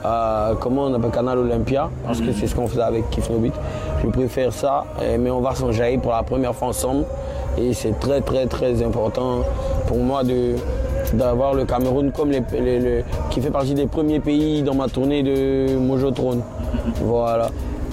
euh, 0.05 0.55
comment 0.61 0.85
on 0.85 0.95
appelle 0.95 1.11
Canal 1.11 1.39
Olympia, 1.39 1.89
parce 2.07 2.21
que 2.21 2.33
c'est 2.33 2.47
ce 2.47 2.55
qu'on 2.55 2.67
faisait 2.67 2.83
avec 2.83 3.09
Kif 3.11 3.31
No 3.31 3.39
Beat. 3.39 3.55
Je 4.03 4.09
préfère 4.09 4.53
ça, 4.53 4.85
mais 5.19 5.31
on 5.31 5.41
va 5.41 5.55
s'enjailler 5.55 5.99
pour 5.99 6.13
la 6.13 6.23
première 6.23 6.55
fois 6.55 6.69
ensemble. 6.69 7.05
Et 7.59 7.75
c'est 7.75 7.99
très 8.01 8.21
très 8.23 8.47
très 8.47 8.83
important 8.83 9.41
pour 9.87 9.99
moi 9.99 10.25
de, 10.25 10.55
d'avoir 11.13 11.53
le 11.55 11.65
Cameroun 11.67 12.11
comme 12.11 12.31
les, 12.31 12.43
les- 12.53 12.81
les- 12.81 13.05
qui 13.31 13.41
fait 13.43 13.51
partie 13.51 13.75
des 13.75 13.87
premiers 13.87 14.21
pays 14.21 14.63
dans 14.63 14.75
ma 14.75 14.89
tournée 14.89 15.23
de 15.23 15.77
Mojo 15.77 16.11
Throne. 16.13 16.41
Voilà. 17.03 17.51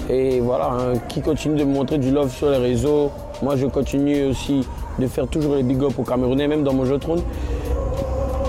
Et 0.08 0.40
voilà, 0.40 0.70
hein, 0.72 0.98
qui 1.08 1.20
continue 1.20 1.56
de 1.56 1.64
me 1.64 1.74
montrer 1.74 1.98
du 1.98 2.10
love 2.10 2.30
sur 2.32 2.48
les 2.50 2.56
réseaux. 2.56 3.10
Moi, 3.42 3.54
je 3.56 3.66
continue 3.66 4.24
aussi 4.30 4.66
de 4.98 5.06
faire 5.06 5.28
toujours 5.28 5.54
les 5.54 5.62
big 5.62 5.80
up 5.84 5.92
aux 5.98 6.02
Camerounais, 6.02 6.48
même 6.48 6.64
dans 6.64 6.72
Mojo 6.72 6.96
Throne. 6.98 7.20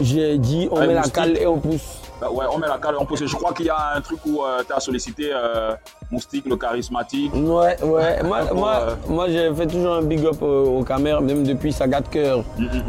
J'ai 0.02 0.38
dit, 0.40 0.68
on 0.72 0.78
Allez, 0.78 0.88
met 0.88 0.94
la 0.96 1.02
cale 1.04 1.38
et 1.38 1.46
on 1.46 1.58
pousse. 1.60 2.01
Bah 2.22 2.30
ouais, 2.32 2.46
on 2.54 2.60
met 2.60 2.68
la 2.68 2.78
cale, 2.78 2.96
on 3.00 3.06
pousse. 3.06 3.26
Je 3.26 3.36
crois 3.36 3.52
qu'il 3.52 3.66
y 3.66 3.70
a 3.72 3.94
un 3.96 4.02
truc 4.02 4.20
où 4.28 4.44
tu 4.68 4.72
as 4.72 4.80
sollicité 4.80 5.32
euh, 5.34 5.74
Moustique, 6.12 6.46
le 6.46 6.56
charismatique. 6.56 7.34
Ouais, 7.34 7.82
ouais. 7.84 8.22
Moi, 8.24 8.40
Pour, 8.46 8.58
moi, 8.58 8.74
euh, 8.76 8.96
moi, 9.08 9.28
j'ai 9.28 9.52
fait 9.56 9.66
toujours 9.66 9.96
un 9.96 10.04
big 10.04 10.24
up 10.26 10.40
aux, 10.42 10.80
aux 10.80 10.84
caméras, 10.84 11.20
même 11.22 11.44
depuis 11.44 11.74
Saga 11.74 12.00
de 12.02 12.08
cœur, 12.10 12.44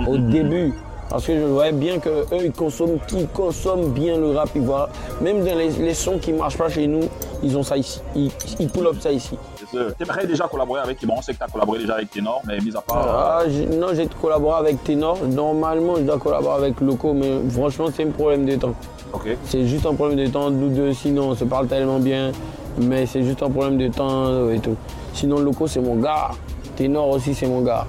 au 0.06 0.18
début. 0.18 0.74
Parce 1.10 1.26
que 1.26 1.38
je 1.38 1.44
voyais 1.44 1.72
bien 1.72 1.98
qu'eux, 1.98 2.24
ils 2.42 2.52
consomment, 2.52 2.98
qu'ils 3.06 3.28
consomment 3.28 3.90
bien 3.90 4.16
le 4.16 4.30
rap. 4.30 4.48
Ils 4.54 4.62
voient, 4.62 4.88
même 5.20 5.44
dans 5.44 5.54
les, 5.56 5.68
les 5.68 5.94
sons 5.94 6.18
qui 6.18 6.32
ne 6.32 6.38
marchent 6.38 6.56
pas 6.56 6.70
chez 6.70 6.86
nous, 6.86 7.02
ils 7.42 7.56
ont 7.58 7.62
ça 7.62 7.76
ici. 7.76 8.00
Ils, 8.14 8.30
ils 8.58 8.68
pull 8.70 8.86
up 8.86 8.96
ça 8.98 9.12
ici. 9.12 9.36
Tu 9.70 9.78
aimerais 10.02 10.26
déjà 10.26 10.48
collaborer 10.48 10.80
avec 10.80 10.98
qui 10.98 11.06
Bon, 11.06 11.14
on 11.18 11.22
sait 11.22 11.32
que 11.34 11.38
tu 11.38 11.44
as 11.44 11.48
collaboré 11.48 11.80
déjà 11.80 11.94
avec 11.96 12.10
Ténor, 12.10 12.40
mais 12.46 12.58
mis 12.60 12.74
à 12.76 12.80
part. 12.80 12.96
Ah, 13.08 13.42
j'ai- 13.46 13.66
non, 13.66 13.88
j'ai 13.94 14.06
collaboré 14.06 14.58
avec 14.58 14.82
Ténor. 14.84 15.18
Normalement, 15.26 15.96
je 15.96 16.02
dois 16.02 16.18
collaborer 16.18 16.56
avec 16.64 16.80
Loco, 16.80 17.12
mais 17.12 17.40
franchement, 17.50 17.86
c'est 17.94 18.04
un 18.04 18.10
problème 18.10 18.46
de 18.46 18.56
temps. 18.56 18.68
euh, 19.12 19.16
ok. 19.16 19.36
C'est 19.44 19.66
juste 19.66 19.84
un 19.86 19.94
problème 19.94 20.16
de 20.18 20.26
temps, 20.30 20.50
nous 20.50 20.68
deux, 20.70 20.92
sinon 20.94 21.30
on 21.30 21.34
se 21.34 21.44
parle 21.44 21.66
tellement 21.66 21.98
bien, 21.98 22.32
mais 22.78 23.04
c'est 23.06 23.22
juste 23.22 23.42
un 23.42 23.50
problème 23.50 23.76
de 23.76 23.88
temps 23.88 24.26
euh, 24.28 24.54
et 24.54 24.60
tout. 24.60 24.76
Sinon, 25.12 25.40
Loco, 25.40 25.66
c'est 25.66 25.80
mon 25.80 25.96
gars. 25.96 26.30
Ténor 26.76 27.08
aussi, 27.10 27.34
c'est 27.34 27.46
mon 27.48 27.60
gars. 27.60 27.86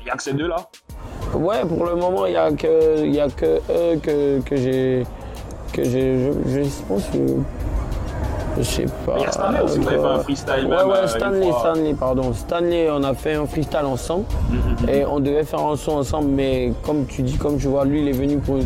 Il 0.00 0.04
n'y 0.04 0.10
a 0.10 0.16
que 0.16 0.22
ces 0.22 0.32
deux 0.32 0.48
là 0.48 0.56
Ouais, 1.36 1.64
pour 1.66 1.84
le 1.86 1.94
moment, 1.96 2.26
il 2.26 2.30
n'y 2.32 2.36
a 2.36 2.50
que, 2.52 3.04
y 3.06 3.20
a 3.20 3.28
que 3.28 3.44
eux 3.70 3.98
que, 4.02 4.40
que 4.40 4.56
j'ai. 4.56 5.04
Que 5.72 5.84
j'ai. 5.84 6.32
Je, 6.46 6.62
je 6.62 6.68
pense 6.88 7.04
que. 7.06 7.18
Je 8.58 8.62
sais 8.62 8.86
pas. 9.04 9.16
Il 9.18 9.22
y 9.22 9.26
a 9.26 9.32
Stanley 9.32 9.60
aussi, 9.60 9.78
vous 9.80 9.88
avez 9.88 9.98
fait 9.98 10.04
un 10.06 10.18
freestyle 10.20 10.54
Ouais, 10.54 10.62
même, 10.62 10.72
euh, 10.78 10.86
ouais, 10.86 11.02
une 11.02 11.08
Stanley. 11.08 11.52
Stanley, 11.60 11.94
pardon. 11.94 12.32
Stanley, 12.32 12.88
on 12.90 13.02
a 13.04 13.12
fait 13.12 13.34
un 13.34 13.44
freestyle 13.46 13.84
ensemble. 13.84 14.24
Et 14.90 15.04
on 15.04 15.20
devait 15.20 15.44
faire 15.44 15.60
un 15.60 15.76
son 15.76 15.92
ensemble, 15.92 16.28
mais 16.30 16.72
comme 16.82 17.04
tu 17.04 17.20
dis, 17.22 17.36
comme 17.36 17.58
tu 17.58 17.66
vois, 17.66 17.84
lui, 17.84 18.00
il 18.00 18.08
est 18.08 18.12
venu 18.12 18.38
pour, 18.38 18.56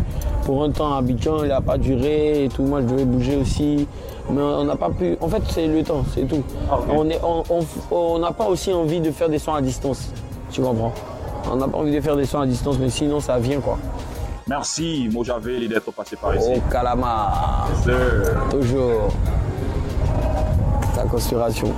pour 0.44 0.62
un 0.62 0.70
temps 0.70 0.94
à 0.94 0.98
Abidjan, 0.98 1.42
il 1.42 1.48
n'a 1.48 1.61
pas 1.61 1.76
duré 1.76 2.44
et 2.44 2.48
tout. 2.48 2.62
Moi, 2.62 2.83
je 2.83 2.87
devais 2.87 3.04
bouger 3.04 3.37
aussi. 3.37 3.88
Mais 4.30 4.40
on 4.40 4.62
n'a 4.62 4.76
pas 4.76 4.90
pu. 4.90 5.16
En 5.20 5.26
fait, 5.28 5.42
c'est 5.48 5.66
le 5.66 5.83
temps, 5.83 6.04
c'est 6.14 6.22
tout. 6.28 6.44
Ah. 6.70 6.78
On 6.94 7.09
est- 7.11 7.20
on- 7.24 7.42
on- 7.50 7.64
on 7.96 8.18
n'a 8.20 8.30
pas 8.30 8.44
aussi 8.46 8.72
envie 8.72 9.00
de 9.00 9.11
faire 9.11 9.28
des 9.28 9.40
sons 9.40 9.54
à 9.54 9.61
distance. 9.61 10.12
Tu 10.52 10.61
comprends? 10.61 10.92
On 11.50 11.56
n'a 11.56 11.66
pas 11.68 11.78
envie 11.78 11.94
de 11.94 12.00
faire 12.00 12.16
des 12.16 12.26
sons 12.26 12.40
à 12.40 12.46
distance, 12.46 12.78
mais 12.78 12.88
sinon, 12.90 13.20
ça 13.20 13.38
vient 13.38 13.60
quoi. 13.60 13.78
Merci, 14.46 15.08
Mojave, 15.12 15.44
d'être 15.68 15.92
passé 15.92 16.16
par 16.16 16.34
ici. 16.34 16.48
Au 16.56 16.60
Calama, 16.70 17.66
Sir. 17.84 17.94
toujours. 18.50 19.12
La 20.96 21.04
conspiration. 21.04 21.72